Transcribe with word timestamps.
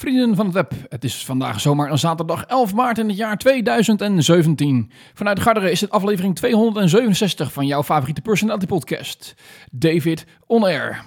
Vrienden 0.00 0.36
van 0.36 0.44
het 0.44 0.54
web, 0.54 0.72
het 0.88 1.04
is 1.04 1.24
vandaag 1.24 1.60
zomaar 1.60 1.90
een 1.90 1.98
zaterdag 1.98 2.44
11 2.44 2.74
maart 2.74 2.98
in 2.98 3.08
het 3.08 3.16
jaar 3.16 3.36
2017. 3.36 4.90
Vanuit 5.14 5.40
Garderen 5.40 5.70
is 5.70 5.80
het 5.80 5.90
aflevering 5.90 6.36
267 6.36 7.52
van 7.52 7.66
jouw 7.66 7.82
favoriete 7.82 8.20
personality 8.20 8.66
podcast, 8.66 9.34
David 9.70 10.26
On 10.46 10.64
Air. 10.64 11.04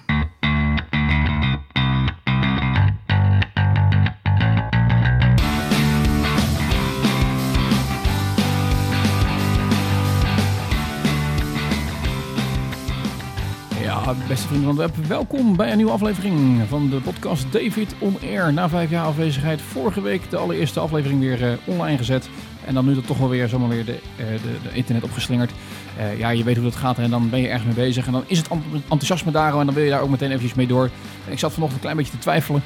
Beste 14.28 14.46
vrienden 14.46 14.74
van 14.74 14.84
het 14.84 14.96
web, 14.96 15.06
welkom 15.06 15.56
bij 15.56 15.70
een 15.70 15.76
nieuwe 15.76 15.92
aflevering 15.92 16.62
van 16.68 16.90
de 16.90 16.96
podcast 16.96 17.52
David 17.52 17.94
On 17.98 18.16
Air. 18.22 18.52
Na 18.52 18.68
vijf 18.68 18.90
jaar 18.90 19.04
afwezigheid, 19.04 19.62
vorige 19.62 20.00
week 20.00 20.30
de 20.30 20.36
allereerste 20.36 20.80
aflevering 20.80 21.20
weer 21.20 21.42
eh, 21.42 21.52
online 21.64 21.96
gezet. 21.96 22.28
En 22.66 22.74
dan 22.74 22.84
nu 22.84 22.96
er 22.96 23.04
toch 23.04 23.18
wel 23.18 23.28
weer 23.28 23.48
zomaar 23.48 23.68
weer 23.68 23.84
de, 23.84 23.98
eh, 24.16 24.26
de, 24.26 24.68
de 24.68 24.74
internet 24.76 25.02
opgeslingerd. 25.02 25.50
Eh, 25.98 26.18
ja, 26.18 26.30
je 26.30 26.44
weet 26.44 26.54
hoe 26.56 26.64
dat 26.64 26.76
gaat 26.76 26.98
en 26.98 27.10
dan 27.10 27.30
ben 27.30 27.40
je 27.40 27.48
ergens 27.48 27.64
mee 27.76 27.86
bezig. 27.86 28.06
En 28.06 28.12
dan 28.12 28.24
is 28.26 28.38
het 28.38 28.48
enthousiasme 28.72 29.32
daar 29.32 29.58
en 29.58 29.66
dan 29.66 29.74
wil 29.74 29.84
je 29.84 29.90
daar 29.90 30.00
ook 30.00 30.10
meteen 30.10 30.28
eventjes 30.28 30.54
mee 30.54 30.66
door. 30.66 30.90
Ik 31.26 31.38
zat 31.38 31.52
vanochtend 31.52 31.72
een 31.72 31.88
klein 31.88 31.96
beetje 31.96 32.12
te 32.12 32.18
twijfelen. 32.18 32.62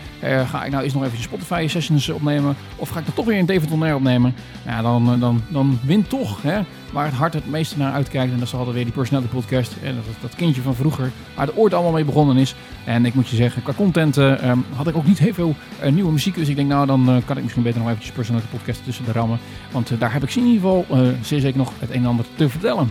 ga 0.46 0.64
ik 0.64 0.70
nou 0.70 0.84
eens 0.84 0.94
nog 0.94 1.04
even 1.04 1.18
Spotify 1.18 1.66
sessions 1.68 2.08
opnemen? 2.08 2.56
Of 2.77 2.88
ga 2.88 2.98
ik 2.98 3.04
dan 3.04 3.14
toch 3.14 3.24
weer 3.24 3.38
een 3.38 3.46
David 3.46 3.70
On 3.70 3.82
Air 3.82 3.94
opnemen? 3.94 4.34
Ja, 4.66 4.82
dan, 4.82 5.20
dan, 5.20 5.42
dan 5.48 5.78
wint 5.82 6.08
toch 6.08 6.42
hè, 6.42 6.60
waar 6.92 7.05
het 7.05 7.15
hart 7.15 7.34
het 7.34 7.51
meeste 7.51 7.78
naar 7.78 7.92
uitkijkt. 7.92 8.33
En 8.33 8.38
dat 8.38 8.47
is 8.47 8.55
altijd 8.55 8.74
weer 8.74 8.84
die 8.84 8.92
personality 8.92 9.33
podcast. 9.33 9.77
En 9.83 9.95
dat, 9.95 10.05
dat 10.20 10.34
kindje 10.34 10.62
van 10.62 10.74
vroeger, 10.74 11.11
waar 11.34 11.47
het 11.47 11.56
ooit 11.56 11.74
allemaal 11.74 11.92
mee 11.92 12.05
begonnen 12.05 12.37
is. 12.37 12.55
En 12.84 13.06
ik 13.06 13.14
moet 13.14 13.28
je 13.28 13.37
zeggen, 13.37 13.62
qua 13.62 13.73
content 13.73 14.16
ehm, 14.16 14.59
had 14.74 14.87
ik 14.87 14.97
ook 14.97 15.06
niet 15.06 15.19
heel 15.19 15.34
veel 15.34 15.55
nieuwe 15.91 16.12
muziek. 16.12 16.34
Dus 16.34 16.48
ik 16.48 16.56
denk, 16.56 16.69
nou 16.69 16.87
dan 16.87 17.23
kan 17.24 17.37
ik 17.37 17.42
misschien 17.42 17.62
beter 17.62 17.80
nog 17.80 17.88
eventjes 17.88 18.14
personality 18.14 18.51
podcast 18.51 18.84
tussen 18.84 19.05
de 19.05 19.12
rammen. 19.12 19.38
Want 19.70 19.91
daar 19.98 20.12
heb 20.12 20.22
ik 20.22 20.34
in 20.34 20.45
ieder 20.45 20.61
geval 20.61 20.86
zeer 21.22 21.41
zeker 21.41 21.58
nog 21.58 21.72
het 21.78 21.91
een 21.91 21.97
en 21.97 22.06
ander 22.06 22.25
te 22.34 22.48
vertellen. 22.48 22.91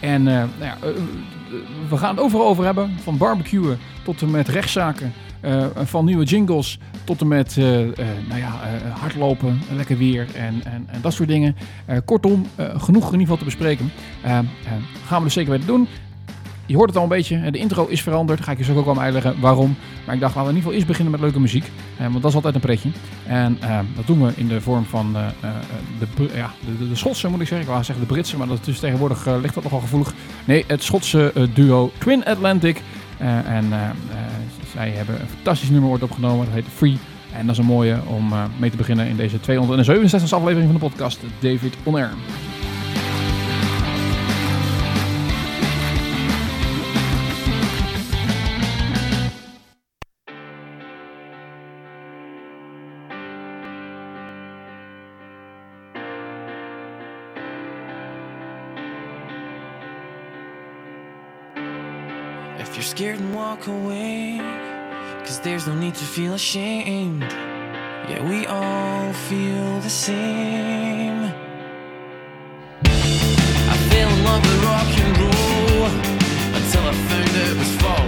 En 0.00 0.22
nou 0.22 0.48
ja, 0.60 0.76
we 1.88 1.96
gaan 1.96 2.14
het 2.14 2.24
overal 2.24 2.46
over 2.46 2.64
hebben. 2.64 2.90
Van 3.02 3.16
barbecuen 3.16 3.78
tot 4.04 4.22
en 4.22 4.30
met 4.30 4.48
rechtszaken. 4.48 5.12
van 5.74 6.04
nieuwe 6.04 6.24
jingles 6.24 6.78
tot 7.04 7.20
en 7.20 7.28
met 7.28 7.56
nou 8.28 8.40
ja, 8.40 8.52
hardlopen, 9.00 9.60
lekker 9.74 9.98
weer 9.98 10.26
en, 10.34 10.64
en, 10.64 10.84
en 10.86 11.00
dat 11.00 11.12
soort 11.12 11.28
dingen. 11.28 11.56
kortom, 12.04 12.46
genoeg 12.56 13.04
in 13.12 13.18
ieder 13.18 13.20
geval 13.20 13.36
te 13.36 13.44
bespreken. 13.44 13.92
gaan 15.06 15.18
we 15.18 15.24
dus 15.24 15.32
zeker 15.32 15.50
weten 15.50 15.66
doen. 15.66 15.88
Je 16.66 16.76
hoort 16.76 16.88
het 16.88 16.96
al 16.96 17.02
een 17.02 17.08
beetje, 17.08 17.50
de 17.50 17.58
intro 17.58 17.86
is 17.86 18.02
veranderd. 18.02 18.40
Ga 18.40 18.52
ik 18.52 18.58
je 18.58 18.64
zo 18.64 18.76
ook 18.76 18.84
wel 18.84 19.00
uitleggen 19.00 19.40
waarom. 19.40 19.76
Maar 20.04 20.14
ik 20.14 20.20
dacht, 20.20 20.34
laten 20.34 20.52
we 20.52 20.56
in 20.56 20.56
ieder 20.56 20.56
geval 20.56 20.72
eerst 20.72 20.86
beginnen 20.86 21.12
met 21.12 21.20
leuke 21.20 21.40
muziek. 21.40 21.70
want 21.98 22.22
dat 22.22 22.24
is 22.24 22.34
altijd 22.34 22.54
een 22.54 22.60
pretje. 22.60 22.90
En 23.26 23.58
dat 23.96 24.06
doen 24.06 24.26
we 24.26 24.32
in 24.36 24.48
de 24.48 24.60
vorm 24.60 24.84
van 24.84 25.12
de, 25.12 26.28
ja, 26.34 26.50
de, 26.78 26.88
de, 26.88 26.96
Schotse, 26.96 27.28
moet 27.28 27.40
ik 27.40 27.46
zeggen. 27.46 27.66
Ik 27.66 27.72
wou 27.72 27.84
zeggen 27.84 28.06
de 28.06 28.12
Britse, 28.12 28.36
maar 28.36 28.46
dat 28.46 28.66
is 28.66 28.78
tegenwoordig 28.78 29.26
ligt 29.40 29.54
dat 29.54 29.62
nogal 29.62 29.80
gevoelig. 29.80 30.14
Nee, 30.44 30.64
het 30.66 30.82
Schotse 30.82 31.32
duo 31.54 31.90
Twin 31.98 32.24
Atlantic. 32.24 32.82
en 33.18 33.72
zij 34.72 34.90
hebben 34.90 35.20
een 35.20 35.28
fantastisch 35.28 35.70
nummer 35.70 35.88
wordt 35.88 36.04
opgenomen. 36.04 36.44
Dat 36.44 36.54
heet 36.54 36.64
Free. 36.74 36.98
En 37.32 37.46
dat 37.46 37.54
is 37.54 37.58
een 37.58 37.68
mooie 37.68 37.98
om 38.06 38.32
mee 38.58 38.70
te 38.70 38.76
beginnen 38.76 39.06
in 39.06 39.16
deze 39.16 39.40
267 39.40 40.32
aflevering 40.32 40.70
van 40.70 40.80
de 40.80 40.86
podcast 40.86 41.20
David 41.40 41.76
On 41.84 41.94
Air. 41.94 42.10
If 62.58 62.74
you're 62.74 62.82
scared 62.82 63.20
and 63.20 63.34
walk 63.34 63.66
away, 63.66 64.38
cause 65.24 65.40
there's 65.40 65.66
no 65.66 65.74
need 65.74 65.94
to 65.94 66.04
feel 66.04 66.34
ashamed. 66.34 67.22
Yeah, 68.08 68.26
we 68.26 68.46
all 68.46 69.12
feel 69.12 69.80
the 69.80 69.90
same. 69.90 71.24
I 72.84 73.76
fell 73.90 74.08
in 74.08 74.24
love 74.24 74.42
with 74.42 74.64
rock 74.64 74.88
and 75.04 75.18
roll 75.18 75.86
until 76.58 76.82
I 76.88 76.92
found 77.08 77.36
it 77.36 77.58
was 77.58 77.70
false. 77.82 78.05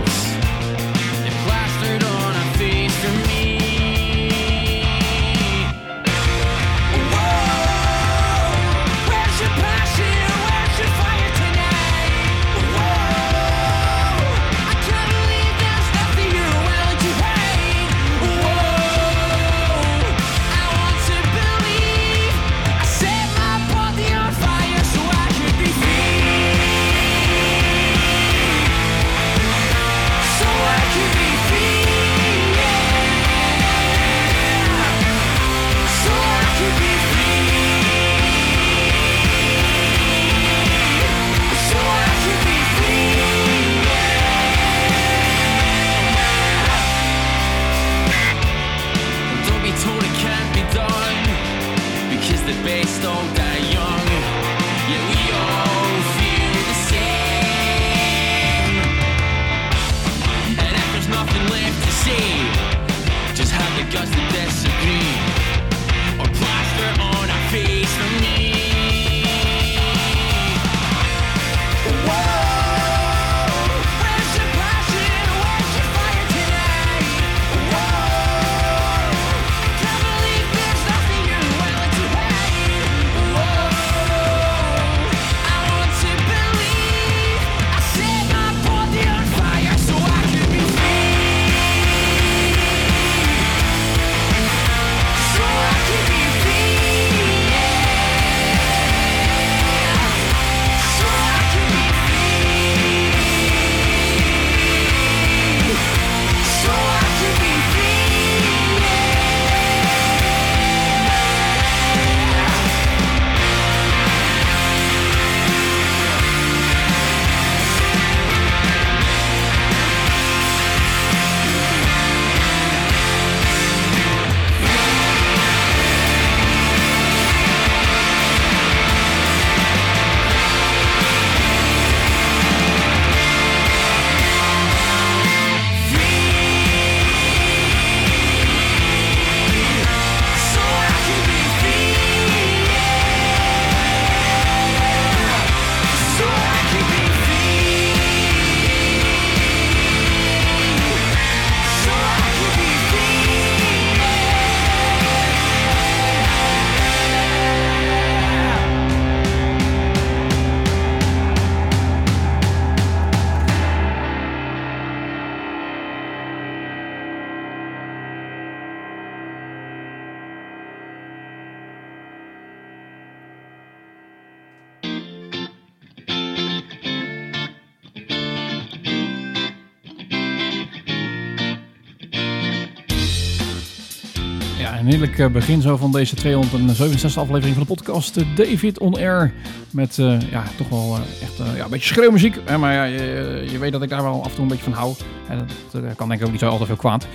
Een 184.79 184.87
heerlijk 184.87 185.19
eh, 185.19 185.27
begin 185.27 185.61
zo 185.61 185.77
van 185.77 185.93
deze 185.93 186.15
267 186.15 187.23
aflevering 187.23 187.57
van 187.57 187.67
de 187.67 187.75
podcast 187.75 188.17
eh, 188.17 188.25
David 188.37 188.79
On 188.79 188.95
Air. 188.95 189.33
Met 189.71 189.99
eh, 189.99 190.21
ja, 190.31 190.45
toch 190.57 190.69
wel 190.69 190.99
echt 191.23 191.57
ja, 191.57 191.65
een 191.65 191.71
beetje 191.71 191.95
schreeuwmuziek. 191.95 192.37
Hè, 192.45 192.59
maar 192.59 192.73
ja, 192.73 192.85
je, 192.85 193.59
weet 193.59 193.73
dat 193.73 193.83
ik 193.83 193.89
daar 193.89 194.03
wel 194.03 194.21
af 194.23 194.29
en 194.29 194.35
toe 194.35 194.43
een 194.43 194.49
beetje 194.49 194.65
van 194.65 194.73
hou. 194.73 194.95
En 195.29 195.39
dat, 195.39 195.83
dat 195.83 195.95
kan 195.97 196.09
denk 196.09 196.21
ik 196.21 196.27
ook 196.27 196.33
niet 196.33 196.41
zo 196.41 196.49
altijd 196.49 196.69
veel 196.69 196.77
kwaad. 196.77 197.07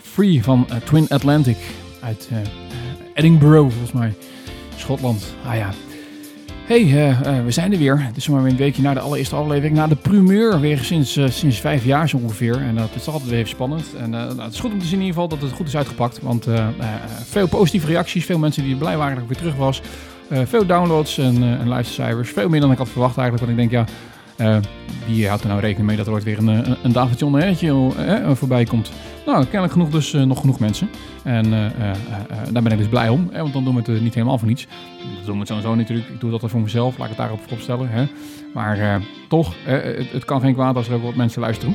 Free 0.00 0.42
van 0.42 0.66
Twin 0.84 1.08
Atlantic 1.08 1.56
uit 2.00 2.28
Edinburgh 3.14 3.70
volgens 3.70 3.92
mij. 3.92 4.14
Schotland. 4.76 5.34
Ah 5.46 5.56
ja. 5.56 5.70
Hey, 6.66 6.80
eh, 6.80 7.38
eh, 7.38 7.44
we 7.44 7.50
zijn 7.50 7.72
er 7.72 7.78
weer. 7.78 8.02
Het 8.02 8.16
is 8.16 8.28
maar 8.28 8.42
weer 8.42 8.50
een 8.50 8.56
weekje 8.56 8.82
na 8.82 8.94
de 8.94 9.00
allereerste 9.00 9.34
aflevering. 9.36 9.76
Na 9.76 9.86
de 9.86 9.96
primeur, 9.96 10.60
weer 10.60 10.78
sinds, 10.78 11.16
eh, 11.16 11.28
sinds 11.28 11.60
vijf 11.60 11.84
jaar 11.84 12.08
zo 12.08 12.16
ongeveer. 12.16 12.56
En 12.56 12.74
dat 12.74 12.88
is 12.94 13.06
altijd 13.06 13.30
weer 13.30 13.38
even 13.38 13.50
spannend. 13.50 13.94
En 13.98 14.10
nou, 14.10 14.42
het 14.42 14.52
is 14.52 14.60
goed 14.60 14.72
om 14.72 14.78
te 14.78 14.84
zien 14.84 14.98
in 14.98 15.04
ieder 15.04 15.14
geval 15.14 15.38
dat 15.38 15.48
het 15.48 15.56
goed 15.56 15.66
is 15.66 15.76
uitgepakt. 15.76 16.20
Want 16.22 16.46
veel 17.24 17.48
positieve 17.48 17.86
reacties, 17.86 18.24
veel 18.24 18.38
mensen 18.38 18.62
die 18.62 18.76
blij 18.76 18.96
waren 18.96 19.14
dat 19.14 19.22
ik 19.22 19.28
weer 19.28 19.38
terug 19.38 19.56
was. 19.56 19.82
Veel 20.30 20.66
downloads 20.66 21.18
en, 21.18 21.42
en 21.42 21.68
luistercijfers. 21.68 22.30
Veel 22.30 22.48
meer 22.48 22.60
dan 22.60 22.72
ik 22.72 22.78
had 22.78 22.88
verwacht 22.88 23.16
eigenlijk. 23.18 23.46
Want 23.46 23.60
ik 23.60 23.70
denk, 23.70 23.88
ja, 23.88 23.94
eh, 24.36 24.56
wie 25.06 25.28
houdt 25.28 25.42
er 25.42 25.48
nou 25.48 25.60
rekening 25.60 25.86
mee 25.86 25.96
dat 25.96 26.06
er 26.06 26.12
ooit 26.12 26.24
weer 26.24 26.38
een, 26.38 26.46
een, 26.46 26.76
een 26.82 27.32
hertje 27.32 27.90
eh, 27.96 28.30
voorbij 28.30 28.64
komt? 28.64 28.90
Nou, 29.26 29.42
kennelijk 29.42 29.72
genoeg 29.72 29.90
dus 29.90 30.14
eh, 30.14 30.22
nog 30.22 30.40
genoeg 30.40 30.58
mensen. 30.58 30.88
En 31.22 31.52
eh, 31.52 31.64
eh, 31.66 31.70
eh, 31.80 31.90
eh, 31.90 32.52
daar 32.52 32.62
ben 32.62 32.72
ik 32.72 32.78
dus 32.78 32.88
blij 32.88 33.08
om. 33.08 33.28
Hè, 33.32 33.40
want 33.40 33.52
dan 33.52 33.64
doen 33.64 33.74
we 33.74 33.80
het 33.80 33.88
eh, 33.88 34.00
niet 34.00 34.14
helemaal 34.14 34.38
voor 34.38 34.48
niets. 34.48 34.66
Dat 35.16 35.24
doen 35.24 35.34
we 35.34 35.38
het 35.38 35.48
sowieso 35.48 35.74
natuurlijk. 35.74 36.08
Ik 36.08 36.20
doe 36.20 36.30
dat 36.30 36.50
voor 36.50 36.60
mezelf. 36.60 36.98
Laat 36.98 37.02
ik 37.02 37.08
het 37.08 37.18
daarop 37.18 37.40
vooropstellen. 37.40 37.88
Hè. 37.88 38.06
Maar 38.54 38.78
eh, 38.78 38.96
toch, 39.28 39.54
eh, 39.66 39.72
het, 39.82 40.12
het 40.12 40.24
kan 40.24 40.40
geen 40.40 40.54
kwaad 40.54 40.76
als 40.76 40.88
er 40.88 40.94
ook 40.94 41.02
wat 41.02 41.14
mensen 41.14 41.40
luisteren. 41.40 41.74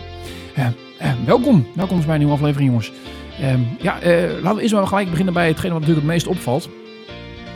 Eh, 0.56 0.65
eh, 0.97 1.11
welkom. 1.25 1.67
Welkom 1.75 2.01
bij 2.06 2.13
een 2.13 2.17
nieuwe 2.19 2.33
aflevering, 2.33 2.69
jongens. 2.69 2.91
Ehm, 3.39 3.59
ja, 3.81 4.00
eh, 4.01 4.41
laten 4.41 4.56
we 4.56 4.61
eerst 4.61 4.73
maar 4.73 4.88
gelijk 4.88 5.09
beginnen 5.09 5.33
bij 5.33 5.47
hetgene 5.47 5.71
wat 5.73 5.79
natuurlijk 5.79 6.06
het 6.06 6.15
meest 6.15 6.27
opvalt. 6.27 6.69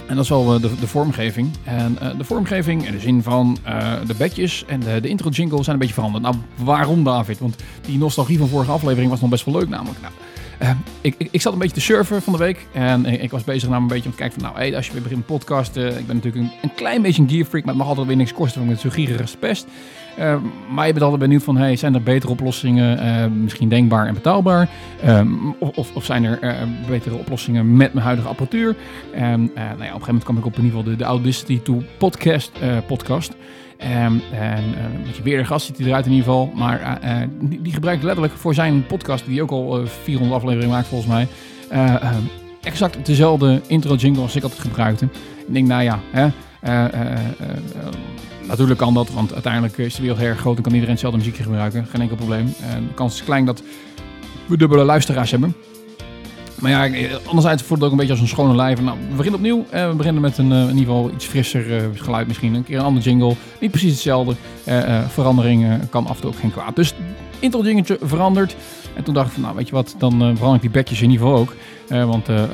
En 0.07 0.15
dat 0.15 0.23
is 0.23 0.29
wel 0.29 0.53
eh, 0.53 0.61
de, 0.61 0.79
de 0.79 0.87
vormgeving. 0.87 1.49
En 1.63 1.97
eh, 1.99 2.17
de 2.17 2.23
vormgeving 2.23 2.85
in 2.85 2.91
de 2.91 2.99
zin 2.99 3.23
van 3.23 3.57
eh, 3.63 3.93
de 4.07 4.13
bedjes 4.13 4.63
en 4.67 4.79
de, 4.79 5.01
de 5.01 5.07
intro 5.07 5.29
jingle 5.29 5.63
zijn 5.63 5.73
een 5.73 5.79
beetje 5.79 5.93
veranderd. 5.93 6.23
Nou, 6.23 6.35
waarom 6.55 7.03
David? 7.03 7.39
Want 7.39 7.55
die 7.81 7.97
nostalgie 7.97 8.37
van 8.37 8.47
vorige 8.47 8.71
aflevering 8.71 9.09
was 9.09 9.21
nog 9.21 9.29
best 9.29 9.45
wel 9.45 9.53
leuk 9.53 9.69
namelijk. 9.69 9.99
Nou, 10.01 10.13
ik, 11.01 11.15
ik, 11.17 11.27
ik 11.31 11.41
zat 11.41 11.53
een 11.53 11.59
beetje 11.59 11.75
te 11.75 11.81
surfen 11.81 12.21
van 12.21 12.33
de 12.33 12.39
week. 12.39 12.67
En 12.71 13.05
ik, 13.05 13.31
was 13.31 13.43
bezig 13.43 13.69
naar 13.69 13.79
een 13.79 13.87
beetje 13.87 14.05
om 14.05 14.11
te 14.11 14.17
kijken 14.17 14.41
van... 14.41 14.49
Nou, 14.49 14.63
hey, 14.63 14.75
als 14.75 14.87
je 14.87 14.93
weer 14.93 15.01
begint 15.01 15.25
podcasten... 15.25 15.99
Ik 15.99 16.07
ben 16.07 16.15
natuurlijk 16.15 16.43
een, 16.43 16.51
een 16.61 16.75
klein 16.75 17.01
beetje 17.01 17.21
een 17.21 17.29
gear 17.29 17.45
freak... 17.45 17.65
Maar 17.65 17.73
het 17.73 17.83
mag 17.83 17.87
altijd 17.87 18.07
weer 18.07 18.15
niks 18.15 18.33
kosten, 18.33 18.61
ik 18.61 18.67
ben 18.67 18.77
zo 18.77 18.89
gierig 18.89 19.39
pest. 19.39 19.67
Eh, 20.17 20.35
maar 20.73 20.85
je 20.85 20.91
bent 20.91 21.03
altijd 21.03 21.21
benieuwd 21.21 21.43
van... 21.43 21.57
Hey, 21.57 21.75
zijn 21.75 21.93
er 21.93 22.03
betere 22.03 22.31
oplossingen? 22.31 22.99
eh, 22.99 23.25
misschien 23.27 23.69
denkbaar 23.69 24.07
en 24.07 24.13
betaalbaar? 24.13 24.69
Ehm, 25.03 25.27
of, 25.59 25.95
of, 25.95 26.05
zijn 26.05 26.23
er 26.23 26.39
betere 26.87 27.15
oplossingen 27.15 27.77
met 27.77 27.93
mijn 27.93 28.05
huidige 28.05 28.27
apparatuur? 28.29 28.75
Eh, 29.13 29.21
nou 29.21 29.31
ja, 29.33 29.39
op 29.39 29.55
een 29.55 29.83
gegeven 29.85 30.05
moment 30.05 30.23
kwam 30.23 30.37
ik 30.37 30.45
op 30.45 30.57
in 30.57 30.63
ieder 30.63 30.77
geval 30.77 30.91
de, 30.91 30.97
de 30.97 31.03
Audacity 31.03 31.61
to 31.61 31.83
Podcast. 31.97 32.51
eh, 32.61 32.77
podcast. 32.87 33.35
Ehm, 33.77 33.91
en 33.91 34.63
eh, 34.63 34.83
een 34.95 35.03
beetje 35.05 35.23
weer 35.23 35.45
gast 35.45 35.65
ziet 35.65 35.77
hij 35.77 35.87
eruit 35.87 36.05
in 36.05 36.11
ieder 36.11 36.25
geval. 36.25 36.51
Maar 36.55 36.99
die, 37.39 37.61
die 37.61 37.73
gebruikt 37.73 38.03
letterlijk 38.03 38.33
voor 38.33 38.53
zijn 38.53 38.85
podcast, 38.85 39.25
die 39.25 39.41
ook 39.41 39.51
al 39.51 39.79
eh, 39.79 39.85
400 39.85 40.35
afleveringen 40.35 40.75
maakt 40.75 40.87
volgens 40.87 41.11
mij. 41.11 41.27
exact 42.61 43.05
dezelfde 43.05 43.61
intro 43.67 43.95
jingle 43.95 44.21
als 44.21 44.35
ik 44.35 44.43
altijd 44.43 44.61
gebruikte. 44.61 45.05
Ik 45.47 45.53
denk, 45.53 45.67
nou 45.67 45.83
ja, 45.83 45.99
hè, 46.11 46.27
natuurlijk 48.47 48.79
kan 48.79 48.93
dat, 48.93 49.11
want 49.11 49.33
uiteindelijk 49.33 49.77
is 49.77 49.95
de 49.95 50.01
wereld 50.01 50.19
heel 50.19 50.35
groot 50.35 50.57
en 50.57 50.63
kan 50.63 50.71
iedereen 50.71 50.93
hetzelfde 50.93 51.19
muziekje 51.19 51.43
gebruiken. 51.43 51.85
Geen 51.85 52.01
enkel 52.01 52.15
probleem. 52.15 52.53
En 52.69 52.87
de 52.87 52.93
kans 52.93 53.13
is 53.13 53.23
klein 53.23 53.45
dat 53.45 53.63
we 54.45 54.57
dubbele 54.57 54.83
luisteraars 54.83 55.31
hebben. 55.31 55.55
Maar 56.59 56.71
ja, 56.71 56.85
eh, 56.87 57.15
anderzijds 57.25 57.63
voelt 57.63 57.79
het 57.79 57.87
ook 57.87 57.91
een 57.91 57.97
beetje 57.97 58.13
als 58.13 58.21
een 58.21 58.27
schone 58.27 58.55
lijf. 58.55 58.81
Nou, 58.81 58.97
we 59.09 59.15
beginnen 59.15 59.39
opnieuw. 59.39 59.65
Eh, 59.69 59.89
we 59.89 59.95
beginnen 59.95 60.21
met 60.21 60.37
een 60.37 60.51
eh, 60.51 60.61
in 60.61 60.77
ieder 60.77 60.93
geval 60.93 61.11
iets 61.13 61.25
frisser 61.25 61.77
eh, 61.77 61.83
geluid 61.95 62.27
misschien. 62.27 62.53
Een 62.53 62.63
keer 62.63 62.77
een 62.77 62.83
ander 62.85 63.03
jingle. 63.03 63.35
Niet 63.59 63.71
precies 63.71 63.91
hetzelfde. 63.91 64.35
Eh, 64.63 64.97
eh, 64.97 65.07
verandering 65.09 65.63
eh, 65.65 65.73
kan 65.89 66.07
af 66.07 66.15
en 66.15 66.21
toe 66.21 66.31
ook 66.31 66.39
geen 66.39 66.51
kwaad. 66.51 66.75
Dus 66.75 66.93
intro 67.39 67.63
jingletje 67.63 67.97
veranderd. 68.01 68.55
En 68.95 69.03
toen 69.03 69.13
dacht 69.13 69.27
ik 69.27 69.33
van, 69.33 69.41
nou 69.41 69.55
weet 69.55 69.67
je 69.67 69.73
wat, 69.73 69.95
dan 69.97 70.11
eh, 70.13 70.19
verander 70.19 70.55
ik 70.55 70.61
die 70.61 70.69
bedjes 70.69 71.01
in 71.01 71.09
ieder 71.11 71.25
geval 71.25 71.41
ook. 71.41 71.55
Eh, 71.87 72.05
want 72.05 72.29
eh, 72.29 72.43
eh, 72.43 72.49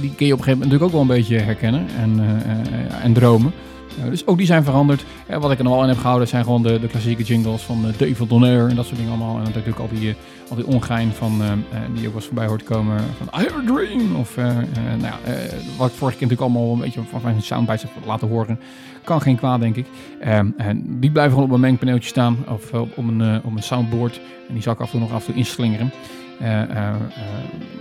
die 0.00 0.14
kun 0.14 0.26
je 0.26 0.32
op 0.32 0.38
een 0.38 0.44
gegeven 0.44 0.58
moment 0.58 0.58
natuurlijk 0.58 0.82
ook 0.82 0.92
wel 0.92 1.00
een 1.00 1.06
beetje 1.06 1.38
herkennen 1.38 1.86
en, 2.00 2.20
eh, 2.20 2.50
eh, 2.50 3.04
en 3.04 3.12
dromen. 3.12 3.52
Eh, 4.02 4.10
dus 4.10 4.26
ook 4.26 4.36
die 4.36 4.46
zijn 4.46 4.64
veranderd. 4.64 5.04
Eh, 5.26 5.38
wat 5.38 5.50
ik 5.50 5.58
er 5.58 5.64
nog 5.64 5.72
wel 5.72 5.82
in 5.82 5.88
heb 5.88 5.98
gehouden 5.98 6.28
zijn 6.28 6.44
gewoon 6.44 6.62
de, 6.62 6.80
de 6.80 6.86
klassieke 6.86 7.22
jingles 7.22 7.62
van 7.62 7.78
uh, 7.86 7.98
David 7.98 8.28
Donner 8.28 8.68
en 8.68 8.76
dat 8.76 8.84
soort 8.84 8.96
dingen 8.96 9.12
allemaal. 9.12 9.36
En 9.36 9.42
natuurlijk 9.42 9.78
al 9.78 9.88
die, 9.92 10.08
eh, 10.08 10.14
al 10.50 10.56
die 10.56 10.66
ongein 10.66 11.12
van, 11.12 11.42
eh, 11.42 11.52
eh, 11.52 11.58
die 11.94 12.08
ook 12.08 12.14
eens 12.14 12.24
voorbij 12.24 12.46
hoort 12.46 12.62
komen 12.64 13.00
van 13.16 13.40
I 13.40 13.44
have 13.44 13.58
a 13.58 13.74
dream. 13.74 14.16
Of 14.16 14.36
eh, 14.36 14.48
eh, 14.48 14.56
nou 14.98 15.02
ja, 15.02 15.18
eh, 15.24 15.34
wat 15.78 15.88
ik 15.90 15.96
vorige 15.96 16.18
keer 16.18 16.28
natuurlijk 16.28 16.40
allemaal 16.40 16.72
een 16.72 16.80
beetje 16.80 17.00
van 17.10 17.20
mijn 17.22 17.42
soundbites 17.42 17.82
heb 17.82 17.90
laten 18.06 18.28
horen. 18.28 18.58
Kan 19.04 19.20
geen 19.20 19.36
kwaad, 19.36 19.60
denk 19.60 19.76
ik. 19.76 19.86
Ehm, 20.20 20.46
en 20.56 21.00
die 21.00 21.10
blijven 21.10 21.32
gewoon 21.32 21.48
op 21.48 21.54
een 21.54 21.60
mengpaneeltje 21.60 22.08
staan 22.08 22.36
of 22.48 22.72
eh, 22.72 22.80
op 22.80 22.96
een, 22.96 23.20
eh, 23.20 23.36
op 23.44 23.56
een 23.56 23.62
soundboard. 23.62 24.20
En 24.48 24.54
die 24.54 24.62
zal 24.62 24.72
ik 24.72 24.80
af 24.80 24.84
en 24.84 24.90
toe 24.90 25.00
nog 25.00 25.12
af 25.12 25.20
en 25.20 25.26
toe 25.26 25.34
inslingeren. 25.34 25.90
Eh, 26.42 26.62
eh, 26.62 26.88
eh, 26.88 26.94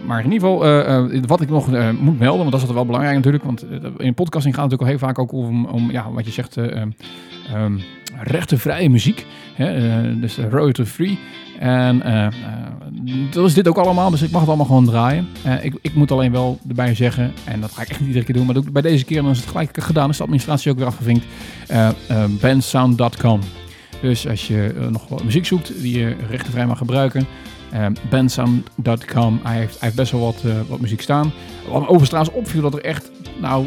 maar 0.06 0.24
in 0.24 0.32
ieder 0.32 0.48
geval, 0.48 1.22
wat 1.28 1.42
ik 1.42 1.50
nog 1.50 1.68
moet 2.00 2.20
melden, 2.20 2.38
want 2.38 2.52
dat 2.52 2.62
is 2.62 2.68
altijd 2.68 2.74
wel 2.74 2.86
belangrijk 2.86 3.16
natuurlijk. 3.16 3.44
Want 3.44 3.66
in 3.98 4.14
podcasting 4.14 4.56
gaat 4.56 4.72
het 4.72 4.72
natuurlijk 4.72 4.82
al 4.82 4.88
heel 4.88 4.98
vaak 4.98 5.20
ook 5.20 5.32
om, 5.32 5.66
om 5.66 5.92
ja, 5.92 6.12
wat 6.12 6.26
je 6.26 6.32
zegt, 6.32 6.58
eh, 6.58 6.82
ehm, 6.82 6.90
ehm, 7.54 7.78
rechtenvrije 8.22 8.90
muziek. 8.90 9.26
Hè? 9.54 10.20
dus 10.20 10.40
uh, 10.40 10.50
royalty 10.50 10.84
free. 10.84 11.20
En 11.60 12.02
eh, 12.02 12.28
dat 13.32 13.46
is 13.46 13.54
dit 13.54 13.68
ook 13.68 13.78
allemaal, 13.78 14.10
dus 14.10 14.22
ik 14.22 14.32
mag 14.32 14.40
het 14.40 14.50
allemaal 14.50 14.66
gewoon 14.66 14.86
draaien. 14.86 15.28
Ik, 15.62 15.76
ik 15.82 15.96
moet 15.96 16.12
alleen 16.12 16.32
wel 16.32 16.60
erbij 16.68 16.96
zeggen, 16.96 17.34
en 17.46 17.62
dat 17.62 17.72
ga 17.72 17.82
ik 17.82 17.90
echt 17.90 18.00
niet 18.00 18.08
iedere 18.08 18.26
keer 18.26 18.36
doen, 18.36 18.46
maar 18.46 18.72
bij 18.72 18.82
deze 18.82 19.06
keer 19.06 19.22
dan 19.22 19.32
is 19.32 19.40
het 19.40 19.50
gelijk 19.50 19.84
gedaan, 19.84 20.10
is 20.10 20.18
de 20.18 20.24
administratie 20.24 20.72
ook 20.72 20.78
weer 20.78 20.88
afgevinkt. 20.88 21.26
bandsound.com. 22.42 23.40
Dus 24.02 24.28
als 24.28 24.48
je 24.48 24.88
nog 24.90 25.24
muziek 25.24 25.46
zoekt 25.46 25.82
die 25.82 26.00
je 26.00 26.16
rechtenvrij 26.30 26.68
mag 26.68 26.78
gebruiken, 26.78 27.28
eh, 27.72 27.86
bandsound.com. 28.10 29.40
Hij 29.44 29.58
heeft, 29.58 29.96
best 29.96 30.12
wel 30.12 30.22
wat, 30.22 30.42
eh, 30.46 30.52
wat 30.68 30.80
muziek 30.80 31.02
staan. 31.02 31.32
Wat 31.70 31.82
me 31.82 32.32
opviel 32.32 32.62
dat 32.62 32.74
er 32.74 32.84
echt, 32.84 33.12
nou, 33.42 33.66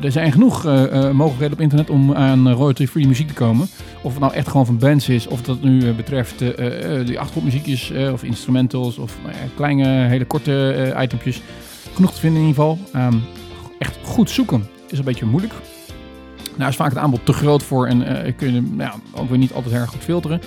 er 0.00 0.12
zijn 0.12 0.32
genoeg 0.32 0.64
eh, 0.64 0.84
eh, 0.84 1.14
mogelijkheden 1.14 1.54
op 1.54 1.60
internet 1.60 1.90
om 1.90 2.14
aan 2.14 2.52
royalty-free 2.52 3.06
muziek 3.06 3.28
te 3.28 3.34
komen. 3.34 3.68
Of 4.02 4.12
het 4.12 4.20
nou 4.20 4.32
echt 4.34 4.48
gewoon 4.48 4.66
van 4.66 4.78
bands 4.78 5.08
is, 5.08 5.26
of 5.26 5.42
dat 5.42 5.62
nu 5.62 5.92
betreft 5.92 6.38
die 6.38 7.18
achtergrondmuziekjes 7.18 7.92
of 8.12 8.22
instrumentals 8.22 8.98
of 8.98 9.18
nou 9.22 9.34
kleine, 9.54 9.86
hele 9.86 10.24
korte 10.24 10.94
itempjes. 11.02 11.42
Genoeg 11.94 12.12
te 12.12 12.20
vinden 12.20 12.40
in 12.40 12.46
ieder 12.46 12.62
geval. 12.62 12.78
Ehm, 12.92 13.16
echt 13.78 13.98
goed 14.02 14.30
zoeken 14.30 14.68
is 14.88 14.98
een 14.98 15.04
beetje 15.04 15.26
moeilijk. 15.26 15.54
Nou 16.56 16.70
is 16.70 16.76
vaak 16.76 16.90
het 16.90 16.98
aanbod 16.98 17.24
te 17.24 17.32
groot 17.32 17.62
voor 17.62 17.86
en 17.86 18.34
kun 18.36 18.54
je 18.54 18.62
nou 18.62 18.92
ook 19.14 19.28
weer 19.28 19.38
niet 19.38 19.52
altijd 19.52 19.74
erg 19.74 19.90
goed 19.90 20.04
filteren. 20.04 20.40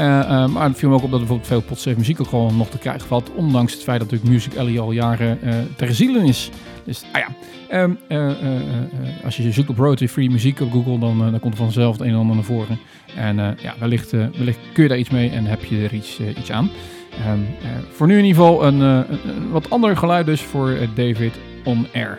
Eh, 0.00 0.20
eh, 0.20 0.46
maar 0.48 0.68
het 0.68 0.78
viel 0.78 0.88
me 0.88 0.94
ook 0.94 1.02
op 1.02 1.10
dat 1.10 1.18
bijvoorbeeld 1.18 1.48
veel 1.48 1.60
potsafe 1.60 1.98
muziek 1.98 2.20
ook 2.20 2.28
gewoon 2.28 2.56
nog 2.56 2.68
te 2.68 2.78
krijgen 2.78 3.08
valt. 3.08 3.30
Ondanks 3.34 3.72
het 3.72 3.82
feit 3.82 4.00
dat 4.00 4.10
natuurlijk 4.10 4.34
Music 4.44 4.58
Alley 4.60 4.80
al 4.80 4.92
jaren 4.92 5.42
eh 5.42 5.54
ter 5.76 5.94
ziele 5.94 6.24
is. 6.24 6.50
Dus, 6.84 7.02
ah 7.12 7.20
ja. 7.20 7.28
Ehm, 7.68 7.90
eh, 8.08 9.24
als 9.24 9.36
je 9.36 9.52
zoekt 9.52 9.68
op 9.68 9.78
royalty-free 9.78 10.30
muziek 10.30 10.60
op 10.60 10.72
Google, 10.72 10.98
dan, 10.98 11.18
dan 11.18 11.40
komt 11.40 11.52
er 11.52 11.58
vanzelf 11.64 11.92
het 11.98 12.06
een 12.06 12.12
en 12.12 12.18
ander 12.18 12.34
naar 12.34 12.44
voren. 12.44 12.78
En 13.16 13.36
ja, 13.36 13.74
wellicht, 13.78 14.10
wellicht 14.10 14.58
kun 14.72 14.82
je 14.82 14.88
daar 14.88 14.98
iets 14.98 15.10
mee 15.10 15.30
en 15.30 15.44
heb 15.44 15.64
je 15.64 15.82
er 15.82 15.94
iets, 15.94 16.20
iets 16.38 16.50
aan. 16.50 16.70
Ehm, 17.24 17.38
eh, 17.62 17.68
voor 17.92 18.06
nu 18.06 18.18
in 18.18 18.24
ieder 18.24 18.42
geval 18.42 18.64
een, 18.66 18.80
een- 18.80 19.06
wat 19.50 19.70
ander 19.70 19.96
geluid 19.96 20.26
dus 20.26 20.40
voor 20.40 20.76
David 20.94 21.34
On 21.64 21.86
Air. 21.94 22.18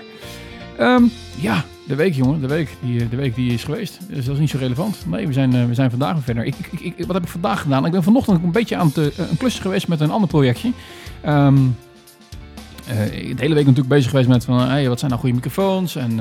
Ehm, 0.77 1.03
ja, 1.39 1.63
de 1.87 1.95
week 1.95 2.13
jongen, 2.13 2.41
de 2.41 2.47
week, 2.47 2.69
die, 2.81 3.09
de 3.09 3.15
week 3.15 3.35
die 3.35 3.53
is 3.53 3.63
geweest. 3.63 3.99
Dus 4.07 4.25
dat 4.25 4.33
is 4.33 4.39
niet 4.39 4.49
zo 4.49 4.57
relevant. 4.57 4.97
Nee, 5.07 5.27
we 5.27 5.33
zijn, 5.33 5.55
eh, 5.55 5.65
we 5.65 5.73
zijn 5.73 5.89
vandaag 5.89 6.13
weer 6.13 6.21
verder. 6.21 6.45
Ik, 6.45 6.55
ik, 6.71 6.79
ik, 6.79 7.05
wat 7.05 7.13
heb 7.13 7.23
ik 7.23 7.29
vandaag 7.29 7.61
gedaan? 7.61 7.85
Ik 7.85 7.91
ben 7.91 8.03
vanochtend 8.03 8.43
een 8.43 8.51
beetje 8.51 8.75
aan 8.75 8.91
het, 8.93 9.17
eh, 9.17 9.25
een 9.39 9.51
geweest 9.51 9.87
met 9.87 9.99
een 9.99 10.11
ander 10.11 10.29
projectje. 10.29 10.71
Ehm, 11.21 11.57
eh, 12.87 12.95
de 13.11 13.41
hele 13.41 13.53
week 13.53 13.65
natuurlijk 13.65 13.87
bezig 13.87 14.09
geweest 14.09 14.27
met 14.27 14.45
van, 14.45 14.59
hey, 14.59 14.87
wat 14.87 14.99
zijn 14.99 15.11
nou 15.11 15.23
goede 15.23 15.35
microfoons 15.35 15.95
en 15.95 16.19